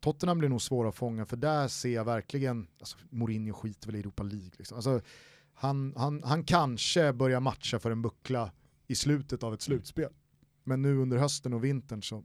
[0.00, 3.96] Tottenham blir nog svåra att fånga för där ser jag verkligen, alltså, Mourinho skiter väl
[3.96, 4.50] i Europa League.
[4.56, 4.76] Liksom.
[4.76, 5.00] Alltså,
[5.56, 8.52] han, han, han kanske börjar matcha för en buckla
[8.86, 10.10] i slutet av ett slutspel.
[10.64, 12.24] Men nu under hösten och vintern så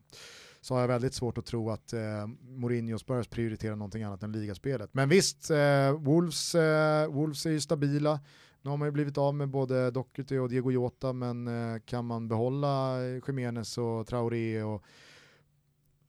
[0.62, 4.32] så har jag väldigt svårt att tro att eh, Mourinho Spurs prioriterar någonting annat än
[4.32, 4.94] ligaspelet.
[4.94, 8.20] Men visst, eh, Wolves, eh, Wolves är ju stabila.
[8.62, 12.06] Nu har man ju blivit av med både Doherty och Diego Jota, men eh, kan
[12.06, 14.84] man behålla Jiménez och Traoré och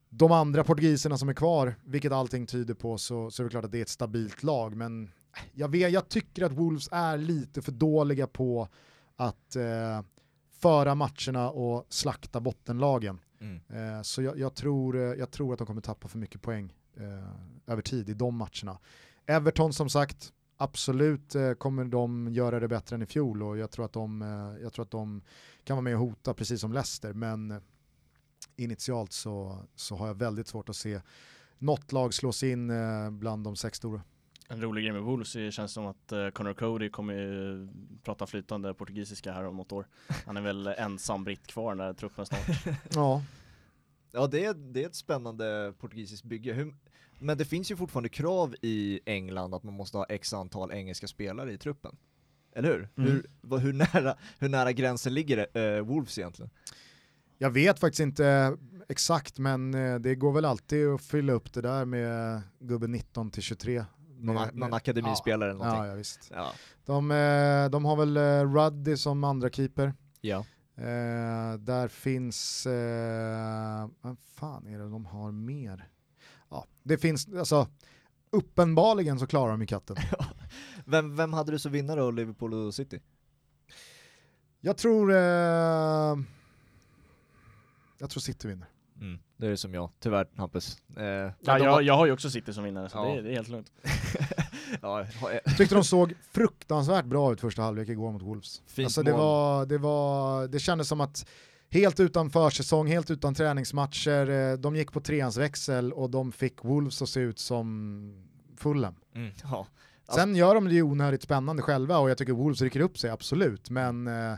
[0.09, 3.65] de andra portugiserna som är kvar, vilket allting tyder på, så, så är det klart
[3.65, 4.77] att det är ett stabilt lag.
[4.77, 5.11] Men
[5.53, 8.69] jag, vet, jag tycker att Wolves är lite för dåliga på
[9.17, 10.03] att eh,
[10.51, 13.21] föra matcherna och slakta bottenlagen.
[13.41, 13.61] Mm.
[13.69, 16.75] Eh, så jag, jag, tror, eh, jag tror att de kommer tappa för mycket poäng
[16.97, 18.79] eh, över tid i de matcherna.
[19.27, 23.71] Everton som sagt, absolut eh, kommer de göra det bättre än i fjol och jag
[23.71, 25.23] tror att de, eh, jag tror att de
[25.65, 27.61] kan vara med och hota precis som Leicester men
[28.57, 31.01] initialt så, så har jag väldigt svårt att se
[31.59, 32.73] något lag slås in
[33.19, 34.03] bland de sex stora.
[34.53, 37.69] En rolig grej med Wolves det känns som att uh, Connor Cody kommer
[38.03, 39.87] prata flytande portugisiska här om något år.
[40.27, 42.41] Han är väl ensam britt kvar när truppen snart.
[42.95, 43.23] ja.
[44.13, 46.53] Ja det är, det är ett spännande portugisiskt bygge.
[46.53, 46.75] Hur,
[47.19, 51.07] men det finns ju fortfarande krav i England att man måste ha x antal engelska
[51.07, 51.97] spelare i truppen.
[52.55, 52.89] Eller hur?
[52.97, 53.11] Mm.
[53.11, 56.51] Hur, vad, hur, nära, hur nära gränsen ligger äh, Wolves egentligen?
[57.39, 58.57] Jag vet faktiskt inte
[58.89, 63.31] exakt men eh, det går väl alltid att fylla upp det där med gubben 19
[63.31, 63.85] till 23
[64.23, 65.85] någon, med, någon akademispelare ja, eller någonting.
[65.85, 66.31] Ja, ja visst.
[66.35, 66.53] Ja.
[66.85, 69.95] De, eh, de har väl eh, Ruddy som andra keeper.
[70.21, 70.45] Ja.
[70.77, 75.89] Eh, där finns, eh, vad fan är det de har mer?
[76.51, 77.69] Ja, det finns, alltså
[78.31, 79.97] uppenbarligen så klarar de ju katten.
[80.85, 83.01] vem, vem hade du så vinnare av Liverpool och City?
[84.61, 86.19] Jag tror, eh,
[87.99, 88.69] jag tror City vinner.
[89.01, 90.77] Mm, det är det som jag, tyvärr Hampus.
[90.97, 91.83] Eh, ja, jag, har...
[91.83, 93.05] jag har ju också City som vinnare så ja.
[93.05, 93.73] det, är, det, är helt lugnt.
[94.83, 95.07] ja,
[95.45, 98.63] jag tyckte de såg fruktansvärt bra ut första halvlek igår mot Wolves.
[98.67, 101.27] Fint alltså det, var, det, var, det kändes som att
[101.71, 107.03] helt utan försäsong, helt utan träningsmatcher, eh, de gick på treansväxel och de fick Wolves
[107.03, 108.25] att se ut som
[108.57, 108.95] Fulham.
[109.15, 109.67] Mm, ja.
[110.15, 113.11] Sen gör de det ju onödigt spännande själva och jag tycker Wolves rycker upp sig,
[113.11, 113.71] absolut.
[113.71, 114.37] Men eh,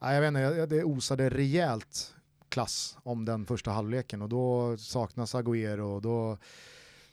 [0.00, 2.14] jag vet inte, det osade rejält
[2.48, 6.38] klass om den första halvleken och då saknas Agüero och då,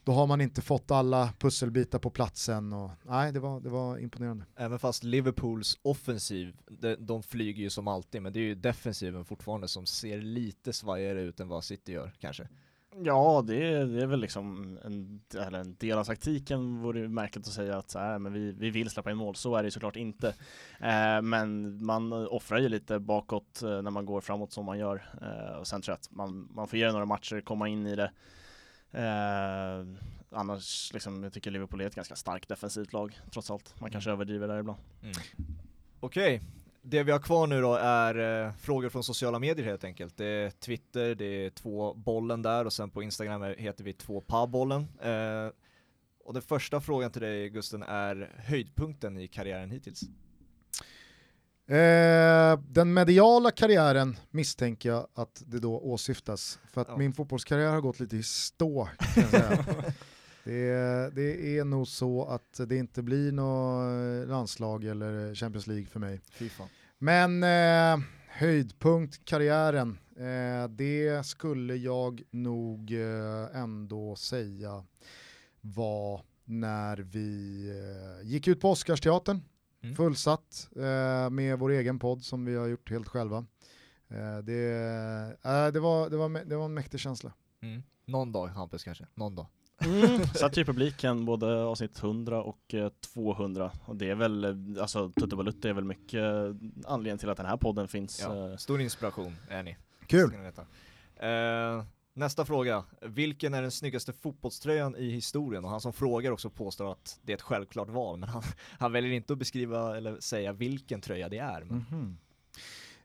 [0.03, 3.97] då har man inte fått alla pusselbitar på platsen och nej det var, det var
[3.97, 4.45] imponerande.
[4.55, 9.25] Även fast Liverpools offensiv, de, de flyger ju som alltid men det är ju defensiven
[9.25, 12.47] fortfarande som ser lite svajigare ut än vad City gör kanske.
[13.03, 17.47] Ja, det är, det är väl liksom en, eller en del av taktiken vore märkligt
[17.47, 19.71] att säga att så här, men vi, vi vill släppa in mål, så är det
[19.71, 20.27] såklart inte.
[20.79, 25.03] Eh, men man offrar ju lite bakåt eh, när man går framåt som man gör.
[25.21, 27.95] Eh, och sen tror jag att man, man får ge några matcher, komma in i
[27.95, 28.11] det.
[28.91, 29.85] Eh,
[30.29, 33.81] annars, liksom, jag tycker Liverpool är ett ganska starkt defensivt lag, trots allt.
[33.81, 34.17] Man kanske mm.
[34.17, 34.79] överdriver där ibland.
[35.01, 35.13] Mm.
[35.99, 36.41] Okej,
[36.87, 40.17] det vi har kvar nu då är eh, frågor från sociala medier helt enkelt.
[40.17, 44.21] Det är Twitter, det är två bollen där och sen på Instagram heter vi två
[44.21, 44.87] pabollen.
[45.01, 45.49] Eh,
[46.23, 50.01] och den första frågan till dig Gusten är höjdpunkten i karriären hittills?
[51.67, 56.59] Eh, den mediala karriären misstänker jag att det då åsyftas.
[56.71, 56.97] För att ja.
[56.97, 58.89] min fotbollskarriär har gått lite i stå.
[60.45, 65.85] Det är, det är nog så att det inte blir något landslag eller Champions League
[65.85, 66.21] för mig.
[66.31, 66.63] FIFA.
[66.97, 69.97] Men eh, höjdpunkt karriären.
[70.17, 74.83] Eh, det skulle jag nog eh, ändå säga
[75.61, 79.41] var när vi eh, gick ut på Oscarsteatern,
[79.83, 79.95] Mm.
[79.95, 83.45] fullsatt eh, med vår egen podd som vi har gjort helt själva.
[84.07, 84.71] Eh, det,
[85.73, 87.33] det, var, det, var, det var en mäktig känsla.
[87.61, 87.83] Mm.
[88.05, 89.47] Någon dag Hampus kanske, någon dag.
[89.85, 90.23] Mm.
[90.33, 94.81] Satt ju i publiken både avsnitt 100 och eh, 200 och det är väl, eh,
[94.81, 96.53] alltså Tutte Balutte är väl mycket eh,
[96.85, 98.21] anledningen till att den här podden finns.
[98.21, 98.57] Ja, eh.
[98.57, 99.77] stor inspiration är ni.
[100.07, 100.31] Kul!
[100.31, 100.61] Ni veta.
[101.27, 102.83] Eh, nästa fråga.
[103.01, 105.65] Vilken är den snyggaste fotbollströjan i historien?
[105.65, 108.43] Och han som frågar också påstår att det är ett självklart val, men han,
[108.79, 111.63] han väljer inte att beskriva eller säga vilken tröja det är.
[111.63, 112.17] Men, Mhm.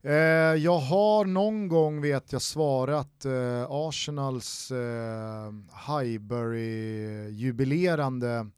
[0.03, 0.13] Eh,
[0.55, 5.53] jag har någon gång vet jag svarat eh, Arsenals eh,
[5.89, 8.51] Highbury-jubilerande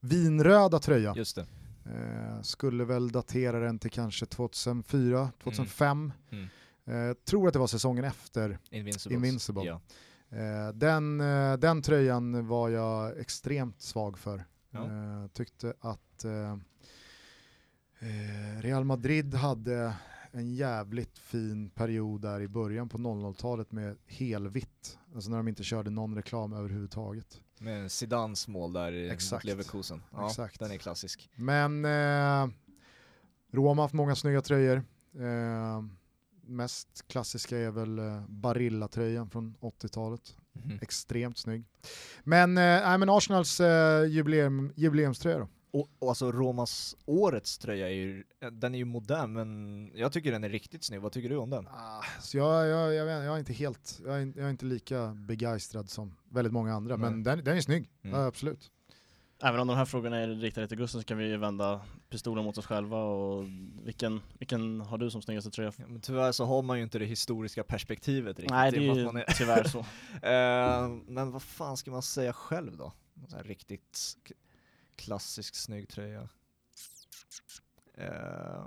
[0.00, 1.14] vinröda tröja.
[1.16, 1.46] Just det.
[1.84, 6.12] Eh, skulle väl datera den till kanske 2004, 2005.
[6.30, 6.48] Mm.
[6.86, 8.58] Eh, tror att det var säsongen efter.
[8.70, 9.14] Invincibles.
[9.14, 9.62] Invincible.
[9.64, 9.80] Ja.
[10.38, 14.44] Eh, den, eh, den tröjan var jag extremt svag för.
[14.70, 14.88] Ja.
[15.32, 16.24] Tyckte att
[18.60, 19.94] Real Madrid hade
[20.32, 24.98] en jävligt fin period där i början på 00-talet med helvitt.
[25.14, 27.40] Alltså när de inte körde någon reklam överhuvudtaget.
[27.58, 29.44] Med Zidans mål där i Exakt.
[29.44, 30.02] Leverkusen.
[30.12, 30.58] Ja, Exakt.
[30.60, 31.30] den är klassisk.
[31.34, 32.48] Men eh,
[33.52, 34.82] Roma har haft många snygga tröjor.
[35.18, 35.82] Eh,
[36.42, 40.36] mest klassiska är väl eh, Barilla-tröjan från 80-talet.
[40.52, 40.78] Mhm.
[40.82, 41.64] Extremt snygg.
[42.24, 45.48] Men, eh, men Arsenals eh, jubileum, jubileumströja då?
[45.70, 50.32] Och, och alltså Romas årets tröja är ju, den är ju modern men jag tycker
[50.32, 51.00] den är riktigt snygg.
[51.00, 51.68] Vad tycker du om den?
[51.68, 54.64] Ah, så jag, jag, jag, vet, jag är inte helt, jag är, jag är inte
[54.66, 57.10] lika begeistrad som väldigt många andra, Nej.
[57.10, 58.20] men den, den är snygg, Mm.
[58.20, 58.70] ja, absolut.
[59.42, 62.44] Även om de här frågorna är riktade till Gusten så kan vi ju vända pistolen
[62.44, 63.44] mot oss själva och
[63.84, 65.72] vilken, vilken har du som snyggaste tröja?
[65.76, 68.50] Ja, men tyvärr så har man ju inte det historiska perspektivet riktigt.
[68.50, 69.78] Nej det är ju man tyvärr så.
[70.22, 72.92] Eh, men vad fan ska man säga själv då?
[73.42, 74.16] Riktigt
[74.98, 76.28] klassisk snygg tröja.
[77.94, 78.66] Eh,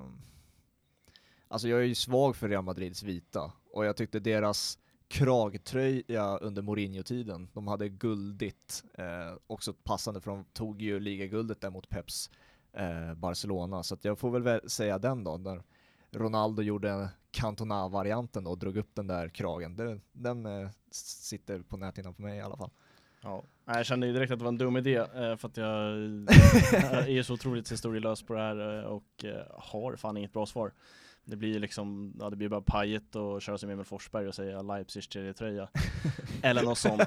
[1.48, 6.62] alltså jag är ju svag för Real Madrids vita och jag tyckte deras kragtröja under
[6.62, 12.30] Mourinho-tiden, de hade guldigt, eh, också passande för de tog ju ligaguldet där mot Peps
[12.74, 15.64] eh, Barcelona, så att jag får väl säga den då, när
[16.12, 19.76] Ronaldo gjorde Cantona-varianten och drog upp den där kragen.
[19.76, 22.72] Den, den eh, sitter på näthinnan på mig i alla fall.
[23.22, 23.44] Ja.
[23.72, 25.68] Nej, Jag kände ju direkt att det var en dum idé eh, för att jag
[27.10, 30.74] är så otroligt historielös på det här eh, och eh, har fan inget bra svar.
[31.26, 34.36] Det blir ju liksom, ja det blir bara pajet och köra som Emil Forsberg och
[34.36, 35.70] säga Leipzigs tredje tröja
[36.44, 37.02] Eller något sånt.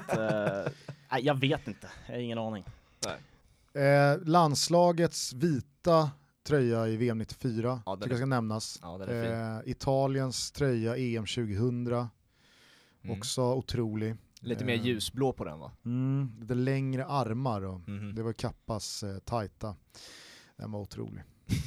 [1.11, 2.63] Nej jag vet inte, jag har ingen aning.
[3.73, 6.11] Eh, landslagets vita
[6.47, 8.79] tröja i VM 94, Ja, tycker jag ska nämnas.
[8.81, 9.03] Ja.
[9.07, 12.09] Eh, Italiens tröja EM 2000,
[13.03, 13.17] Mm.
[13.19, 14.15] också otrolig.
[14.45, 15.71] Lite mer eh, ljusblå på den va?
[15.85, 18.15] Mm, lite längre armar och Mhm.
[18.15, 19.75] det var Kappas eh, tajta.
[20.57, 21.23] Den var otrolig.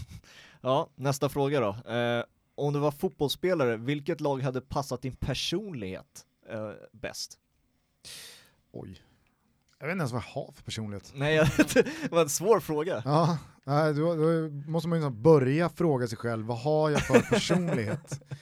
[0.61, 1.93] Ja, nästa fråga då.
[1.93, 2.25] Eh,
[2.55, 7.39] om du var fotbollsspelare, vilket lag hade passat din personlighet eh, bäst?
[8.73, 9.03] Oj.
[9.79, 11.13] Jag vet inte ens vad jag har för personlighet.
[11.15, 11.37] Nej,
[11.75, 13.03] det var en svår fråga.
[13.05, 13.39] Ja,
[13.93, 18.23] då, då måste man ju liksom börja fråga sig själv, vad har jag för personlighet?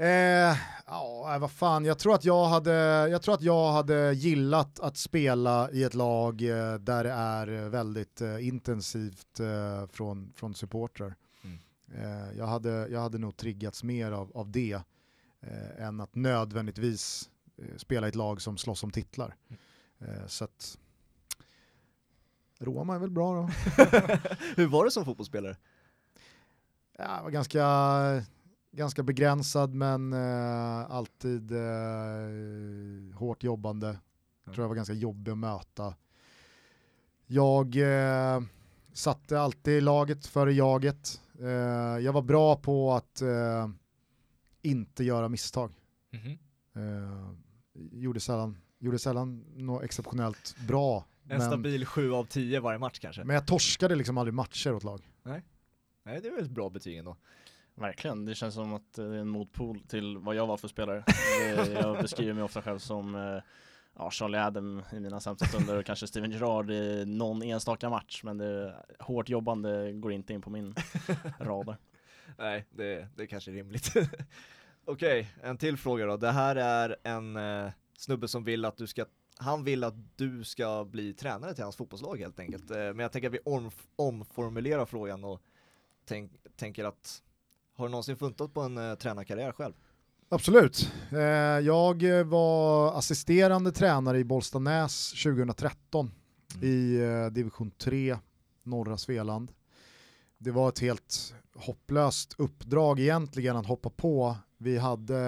[0.00, 2.72] Eh, ja, vad fan, jag tror, att jag, hade,
[3.10, 7.68] jag tror att jag hade gillat att spela i ett lag eh, där det är
[7.68, 11.14] väldigt eh, intensivt eh, från, från supportrar.
[11.44, 12.36] Mm.
[12.36, 14.80] Jag, hade, jag hade nog triggats mer av, av det
[15.78, 17.30] än att nödvändigtvis
[17.76, 19.36] spela i ett lag som slåss om titlar.
[19.98, 20.78] Eh, så att
[22.58, 23.42] Roma är väl bra då.
[24.56, 25.56] Hur var det som fotbollsspelare?
[26.98, 27.62] Ja, jag var ganska,
[28.72, 33.98] ganska begränsad men eh, alltid eh, hårt jobbande.
[34.44, 34.52] Ja.
[34.52, 35.94] Tror jag var ganska jobbig att möta.
[37.26, 38.40] Jag eh,
[38.92, 41.20] satte alltid laget före jaget.
[41.40, 41.48] Eh,
[42.04, 43.68] jag var bra på att eh,
[44.62, 45.72] inte göra misstag.
[46.10, 46.38] Mhm.
[46.74, 47.30] Eh,
[47.74, 51.04] gjorde sällan, gjorde sällan något exceptionellt bra.
[51.22, 53.24] En Men, stabil 7 av 10 varje match kanske?
[53.24, 55.10] men jag torskade liksom aldrig matcher åt lag.
[56.04, 57.16] Nej, det är väl ett bra betyg ändå.
[57.74, 61.04] Verkligen, det känns som att det är en motpol till vad jag var för spelare.
[61.74, 63.42] Jag beskriver mig ofta själv som eh,
[63.96, 68.20] ja, Charlie Adam i mina sämsta stunder och kanske Steven Gerrard i någon enstaka match.
[68.24, 70.74] Men det hårt jobbande går inte in på min
[71.40, 71.76] radar.
[72.38, 73.92] Nej, det, det är kanske är rimligt.
[74.84, 76.16] Okej, en till fråga då.
[76.16, 79.04] Det här är en eh, snubbe som vill att du ska,
[79.38, 82.70] han vill att du ska bli tränare till hans fotbollslag helt enkelt.
[82.70, 85.42] Eh, men jag tänker att vi om, omformulerar frågan och
[86.04, 87.22] tänk, tänker att
[87.80, 89.72] har du någonsin funtat på en eh, tränarkarriär själv?
[90.28, 90.92] Absolut.
[91.12, 91.18] Eh,
[91.66, 96.10] jag var assisterande tränare i Bollstanäs 2013
[96.54, 96.68] mm.
[96.68, 98.18] i eh, division 3,
[98.62, 99.52] norra Svealand.
[100.38, 104.36] Det var ett helt hopplöst uppdrag egentligen att hoppa på.
[104.58, 105.18] Vi hade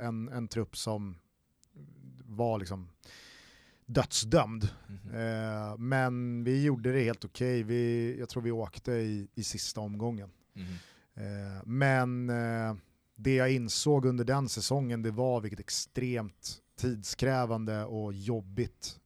[0.00, 1.18] en, en trupp som
[2.24, 2.88] var liksom
[3.86, 4.68] dödsdömd.
[4.88, 5.14] Mm.
[5.14, 7.64] Eh, men vi gjorde det helt okej.
[7.64, 8.18] Okay.
[8.18, 10.30] Jag tror vi åkte i, i sista omgången.
[10.54, 10.68] Mm.
[10.68, 10.76] Eh,
[11.64, 12.74] men eh,
[13.16, 19.00] det jag insåg under den säsongen det var vilket extremt tidskrävande och jobbigt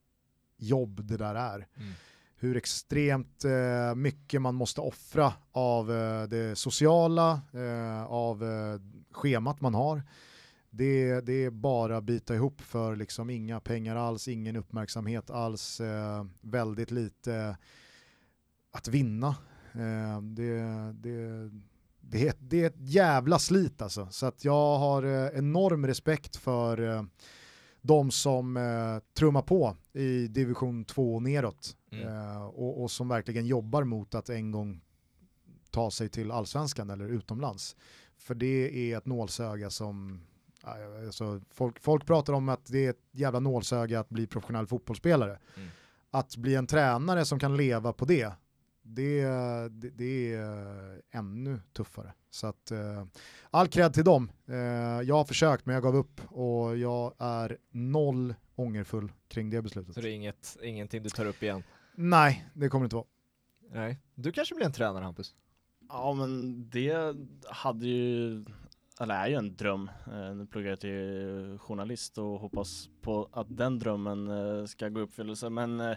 [0.56, 1.66] jobb det där är.
[1.76, 1.92] Mm.
[2.36, 8.80] Hur extremt eh, mycket man måste offra av eh, det sociala, eh, av eh,
[9.10, 10.02] schemat man har.
[10.70, 16.26] Det, det, är bara byta ihop för liksom inga pengar alls, ingen uppmärksamhet alls, eh,
[16.40, 17.56] väldigt lite
[18.70, 19.36] att vinna.
[20.22, 21.50] det, det
[22.10, 24.08] det är, det är ett jävla slit alltså.
[24.10, 27.02] Så att jag har eh, enorm respekt för eh,
[27.82, 32.08] de som eh, trummar på i division 2 och neråt mm.
[32.08, 34.80] eh, och, och, som verkligen jobbar mot att en gång
[35.70, 37.76] ta sig till allsvenskan eller utomlands.
[38.18, 40.20] För det är ett nålsöga som,
[41.06, 45.38] alltså, folk, folk pratar om att det är ett jävla nålsöga att bli professionell fotbollsspelare.
[45.56, 45.68] Mm.
[46.10, 48.32] Att bli en tränare som kan leva på det,
[48.82, 49.24] det,
[49.70, 52.12] det, det, är ännu tuffare.
[52.30, 53.04] Så att uh,
[53.50, 54.32] all cred till dem.
[54.48, 54.56] Uh,
[55.02, 59.94] jag har försökt men jag gav upp och jag är noll ångerfull kring det beslutet.
[59.94, 61.62] Så det är inget, ingenting du tar upp igen?
[61.94, 63.06] Nej, det kommer det inte vara.
[63.72, 65.34] Nej, du kanske blir en tränare Hampus?
[65.88, 67.16] Ja men det
[67.48, 68.44] hade ju,
[69.00, 69.90] eller är ju en dröm.
[70.08, 75.02] Uh, nu pluggar jag till journalist och hoppas på att den drömmen ska gå i
[75.02, 75.96] uppfyllelse men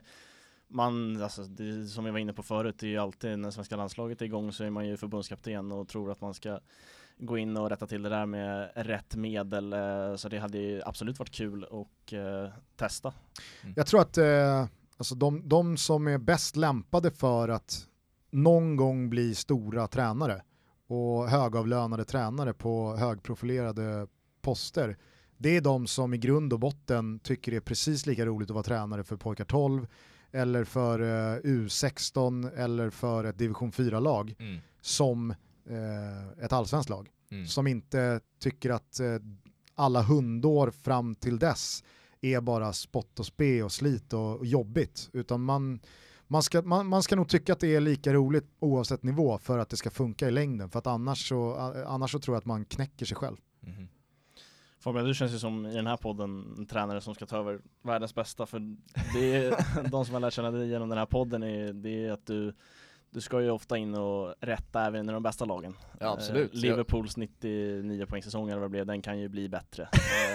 [0.74, 3.76] man, alltså, det, som jag var inne på förut, det är ju alltid när svenska
[3.76, 6.60] landslaget är igång så är man ju förbundskapten och tror att man ska
[7.18, 9.74] gå in och rätta till det där med rätt medel.
[9.74, 13.14] Eh, så det hade ju absolut varit kul att eh, testa.
[13.62, 13.74] Mm.
[13.78, 14.66] Jag tror att eh,
[14.98, 17.88] alltså de, de som är bäst lämpade för att
[18.32, 20.42] någon gång bli stora tränare
[20.88, 24.08] och högavlönade tränare på högprofilerade
[24.42, 24.98] poster,
[25.38, 28.54] det är de som i grund och botten tycker det är precis lika roligt att
[28.54, 29.88] vara tränare för pojkar 12
[30.34, 34.60] eller för uh, U16 eller för ett division 4-lag mm.
[34.82, 35.32] som
[35.70, 37.10] uh, ett allsvenskt lag.
[37.32, 37.48] Mm.
[37.48, 39.20] Som inte tycker att uh,
[39.76, 41.84] alla hundår fram till dess
[42.22, 45.10] är bara spott och spe och slit och, och jobbigt.
[45.14, 45.80] Utan man,
[46.28, 49.60] man, ska, man, man ska nog tycka att det är lika roligt oavsett nivå för
[49.60, 50.70] att det ska funka i längden.
[50.70, 51.56] För att annars så,
[51.88, 53.38] annars så tror jag att man knäcker sig själv.
[53.64, 53.88] Mm.
[54.84, 57.62] Fabian, du känns ju som i den här podden en tränare som ska ta över
[57.82, 58.60] världens bästa för
[59.14, 62.12] det är, de som har lärt känna dig genom den här podden är, det är
[62.12, 62.54] att du
[63.14, 65.76] du ska ju ofta in och rätta även i de bästa lagen.
[66.00, 66.54] Ja, absolut.
[66.54, 69.90] Eh, Liverpools 99 poängsäsong eller vad det blev, den kan ju bli bättre.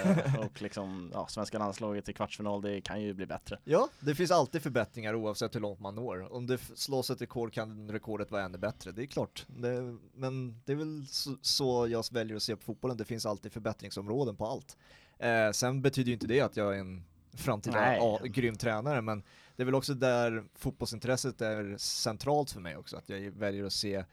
[0.04, 3.58] eh, och liksom, ja, svenska landslaget i kvartsfinal, det kan ju bli bättre.
[3.64, 6.32] Ja, det finns alltid förbättringar oavsett hur långt man når.
[6.32, 9.46] Om det slås ett rekord kan rekordet vara ännu bättre, det är klart.
[9.46, 13.26] Det, men det är väl så, så, jag väljer att se på fotbollen, det finns
[13.26, 14.76] alltid förbättringsområden på allt.
[15.18, 17.04] Eh, sen betyder ju inte det att jag är en
[17.36, 19.22] framtida grym tränare, men
[19.58, 23.72] det är väl också där fotbollsintresset är centralt för mig också, att jag väljer att
[23.72, 24.04] se,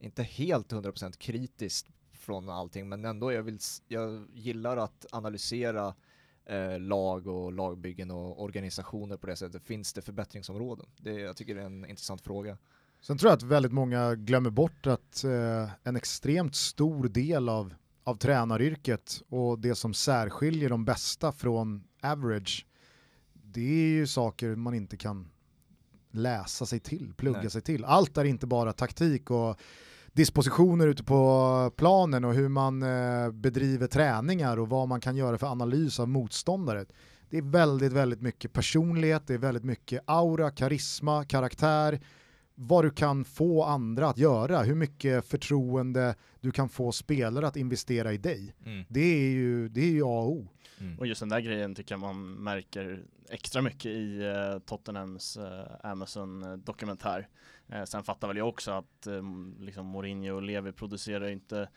[0.00, 5.94] inte helt 100% kritiskt från allting, men ändå jag, vill, jag gillar att analysera
[6.46, 9.64] eh, lag och lagbyggen och organisationer på det sättet.
[9.64, 10.86] Finns det förbättringsområden?
[10.96, 12.58] Det, jag tycker det är en intressant fråga.
[13.00, 17.74] Sen tror jag att väldigt många glömmer bort att eh, en extremt stor del av,
[18.04, 22.66] av tränaryrket och det som särskiljer de bästa från average
[23.52, 25.30] det är ju saker man inte kan
[26.10, 27.50] läsa sig till, plugga Nej.
[27.50, 27.84] sig till.
[27.84, 29.60] Allt är inte bara taktik och
[30.12, 35.38] dispositioner ute på planen och hur man eh, bedriver träningar och vad man kan göra
[35.38, 36.84] för analys av motståndare.
[37.30, 42.00] Det är väldigt, väldigt mycket personlighet, det är väldigt mycket aura, karisma, karaktär,
[42.54, 47.56] vad du kan få andra att göra, hur mycket förtroende du kan få spelare att
[47.56, 48.54] investera i dig.
[48.66, 48.84] Mm.
[48.88, 50.48] Det är ju det är ju A och O.
[50.80, 50.98] Mm.
[50.98, 55.62] Och just den där grejen tycker jag man märker extra mycket i uh, Tottenhams uh,
[55.82, 57.28] Amazon-dokumentär.
[57.72, 61.68] Uh, sen fattar väl jag också att um, liksom Mourinho och Levi producerar inte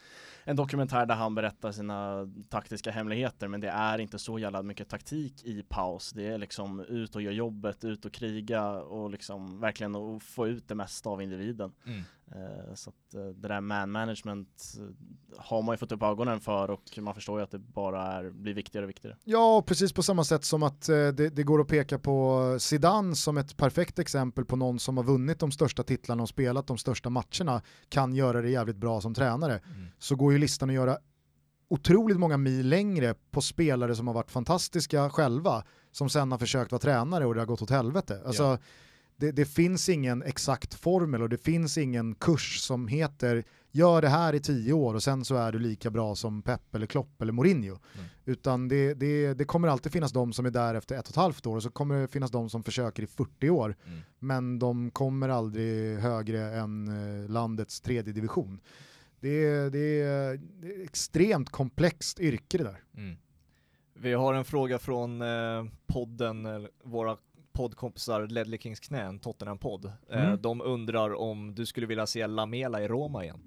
[0.43, 4.89] en dokumentär där han berättar sina taktiska hemligheter men det är inte så jävla mycket
[4.89, 6.11] taktik i paus.
[6.11, 10.67] Det är liksom ut och göra jobbet, ut och kriga och liksom verkligen få ut
[10.67, 11.71] det mesta av individen.
[11.85, 12.01] Mm.
[12.31, 16.39] Eh, så att eh, det där man management eh, har man ju fått upp ögonen
[16.39, 19.17] för och man förstår ju att det bara är, blir viktigare och viktigare.
[19.23, 23.37] Ja, precis på samma sätt som att det, det går att peka på Zidane som
[23.37, 27.09] ett perfekt exempel på någon som har vunnit de största titlarna och spelat de största
[27.09, 29.53] matcherna kan göra det jävligt bra som tränare.
[29.53, 29.87] Mm.
[29.99, 30.97] Så går ju listan att göra
[31.67, 36.71] otroligt många mil längre på spelare som har varit fantastiska själva, som sen har försökt
[36.71, 38.21] vara tränare och det har gått åt helvete.
[38.25, 38.57] Alltså, Ja.
[39.23, 44.07] Det, det finns ingen exakt formel och det finns ingen kurs som heter gör det
[44.07, 47.21] här i tio år och sen så är du lika bra som Pep eller Klopp
[47.21, 47.79] eller Mourinho.
[47.95, 48.05] Mm.
[48.25, 51.15] Utan det, det, det kommer alltid finnas de som är där efter ett och ett
[51.15, 53.99] halvt år och så kommer det finnas de som försöker i 40 år Mm.
[54.19, 58.61] men de kommer aldrig högre än eh, landets tredje division.
[59.19, 60.39] Det är, det, är,
[60.83, 62.83] extremt komplext yrke det där.
[62.97, 63.17] Mm.
[63.93, 67.17] Vi har en fråga från eh, podden, våra
[67.53, 69.85] poddkompisar Ledley Kings knän, Tottenham-podd.
[70.09, 70.41] Eh, Mm.
[70.41, 73.39] de undrar om du skulle vilja se Lamela i Roma igen?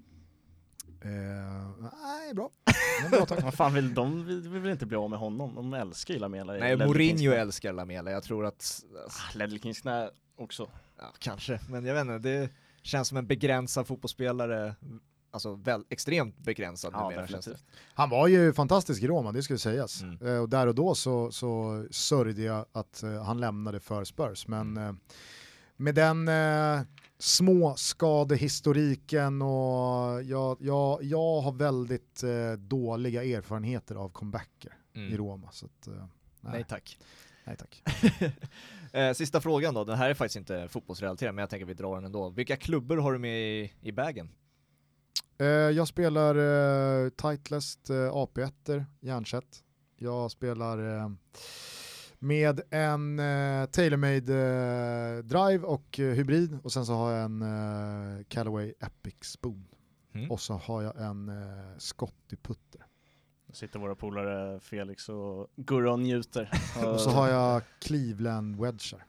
[1.01, 2.49] Eh, nej, bra.
[3.01, 3.43] Men bra tack.
[3.43, 5.55] Vad fan vill de vill, vill inte bli av med honom?
[5.55, 6.57] De älskar ju Lamela.
[6.57, 7.35] i Nej, Ledley Mourinho Kings knä.
[7.41, 10.69] älskar Lamela, jag tror att, Ah, Ledley Kings knä också.
[10.97, 12.49] ja, kanske, men jag vet inte, det
[12.81, 14.75] känns som en begränsad fotbollsspelare,
[15.37, 17.57] alltså väl, extremt begränsad Ja, numera känns det.
[17.93, 20.01] Han var ju fantastisk i Roma, det skulle sägas.
[20.01, 20.27] Mm.
[20.27, 24.47] Eh, och där och då så, så sörjde jag att eh, han lämnade för Spurs.
[24.47, 24.89] Men Mm.
[24.89, 24.95] eh,
[25.79, 26.81] med den eh,
[27.19, 35.13] småskadehistoriken och jag, jag, jag har väldigt eh, dåliga erfarenheter av comebacker Mm.
[35.13, 35.51] i Roma.
[35.51, 35.93] Så att, eh,
[36.41, 36.97] nej, Nej tack.
[37.43, 37.83] nej tack.
[38.93, 41.73] eh, sista frågan då, den här är faktiskt inte fotbollsrelaterad men jag tänker att vi
[41.73, 42.29] drar den ändå.
[42.29, 44.29] Vilka klubbor har du med i, i bagen?
[45.37, 49.63] Eh, jag spelar eh, Titleist eh, AP1, järnset.
[49.95, 51.09] Jag spelar eh,
[52.19, 57.41] med en eh, TaylorMade eh, Drive och eh, hybrid och sen så har jag en
[57.41, 59.67] eh, Callaway Epic Spoon.
[60.13, 60.31] Mm.
[60.31, 62.81] Och så har jag en eh, Scotty Putter.
[63.47, 66.51] Nu sitter våra polare Felix och Gurra och njuter.
[66.93, 69.05] Och så har jag Cleveland Wedgar.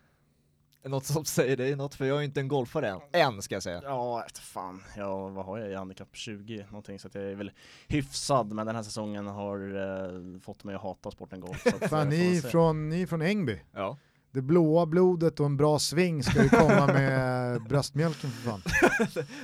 [0.83, 3.63] Något som säger dig något, för jag är inte en golfare än, än ska jag
[3.63, 3.81] säga.
[3.85, 4.85] Ja, fan.
[4.97, 6.09] Ja, vad har jag i handikapp?
[6.13, 7.51] 20 någonting, så att jag är väl
[7.89, 11.63] hyfsad, men den här säsongen har eh, fått mig att hata sporten golf.
[11.63, 13.61] Så att, eh, Fan, får ni från, ni från Ängby.
[13.73, 13.97] Ja.
[14.39, 18.63] Det blåa blodet och en bra sving ska ju komma med bröstmjölken för fan.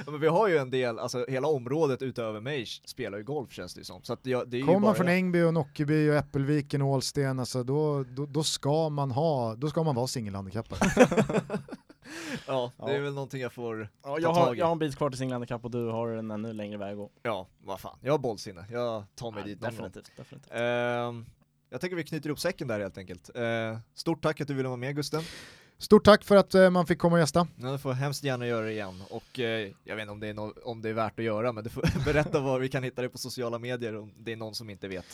[0.07, 3.75] Men vi har ju en del, alltså hela området utöver mig spelar ju golf känns
[3.75, 4.03] det ju som.
[4.03, 4.87] Så att jag, det är ju Kommer bara...
[4.87, 9.11] man från Ängby och Nockeby och Äppelviken och Ålsten, alltså då, då, då, ska man
[9.11, 10.79] ha, då ska man vara singelhandikappad.
[12.47, 13.03] ja, det är Ja.
[13.03, 14.59] väl någonting jag får, Ja, ta jag, har, tag i.
[14.59, 16.97] jag har en bit kvar till singlandikapp och du har en ännu längre väg att
[16.97, 17.11] gå.
[17.23, 19.77] ja, vad fan, jag har bollsinne, jag tar mig Ja, dit någon gång.
[19.87, 20.53] definitivt, definitivt.
[21.75, 23.31] Jag tänker vi knyter ihop säcken där helt enkelt.
[23.37, 25.23] Uh, stort tack att du ville vara med Gusten.
[25.79, 27.47] Stort tack för att eh, man fick komma och gästa.
[27.57, 30.29] Ja, du får hemskt gärna göra det igen och eh, jag vet inte om det,
[30.29, 32.83] är no- om det är värt att göra men du får berätta var vi kan
[32.83, 35.05] hitta dig på sociala medier om det är någon som inte vet.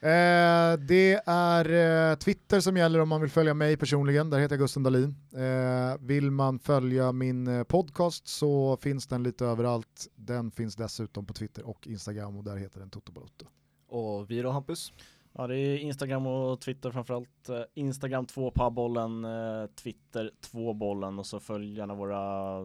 [0.00, 4.54] Eh, det är eh, Twitter som gäller om man vill följa mig personligen, där heter
[4.54, 5.16] jag Gusten Dahlin.
[5.34, 10.08] Eh, vill man följa min eh, podcast så finns den lite överallt.
[10.14, 13.46] Den finns dessutom på Twitter och Instagram och där heter den Toto Balotto.
[13.88, 14.92] Och vi då Hampus?
[15.40, 17.48] Ja, det är Instagram och Twitter framförallt.
[17.48, 22.56] Eh, Instagram 2 bollen, eh, Twitter 2 bollen och så följ gärna våra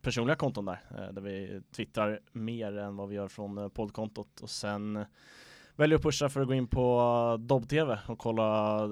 [0.00, 4.50] personliga konton där, eh, där vi twittrar mer än vad vi gör från poddkontot och
[4.50, 5.04] sen
[5.76, 8.42] väljer att pusha för att gå in på Dobb-TV och kolla,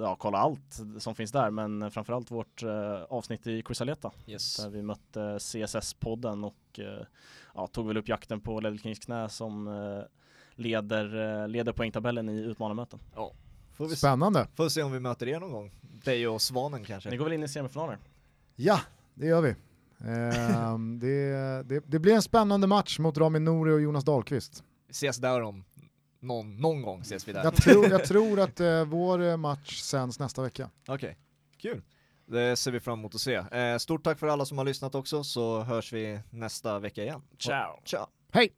[0.01, 4.57] ja, kolla allt som finns där, men framförallt vårt eh, avsnitt i Quisaleta Yes.
[4.57, 7.07] där vi mötte CSS-podden och eh,
[7.55, 10.03] ja, tog väl upp jakten på Ledley Kings knä som eh,
[10.55, 12.99] leder, eh, leder poängtabellen i utmanarmöten.
[13.73, 14.47] Får vi se, Spännande.
[14.55, 15.73] får se om vi möter er någon gång.
[15.81, 17.17] Dig och Svanen Ni kanske.
[17.17, 17.99] går väl in i semifinaler?
[18.57, 18.81] Ja,
[19.15, 19.55] det gör vi.
[20.09, 21.33] Ehm, det,
[21.69, 24.65] det, det blir en spännande match mot Rami Nouri och Jonas Dahlqvist.
[24.87, 25.65] Vi ses där om
[26.21, 27.45] någon, någon gång ses vi där.
[27.45, 30.71] Jag tror, jag tror att eh, vår eh, match sänds nästa vecka.
[30.89, 31.19] Okej,
[31.59, 31.83] kul.
[32.27, 33.35] Det ser vi fram emot att se.
[33.35, 37.23] Eh, stort tack för alla som har lyssnat också så hörs vi nästa vecka igen.
[37.39, 37.81] Ciao!
[37.85, 38.07] Ciao!
[38.33, 38.53] Hej!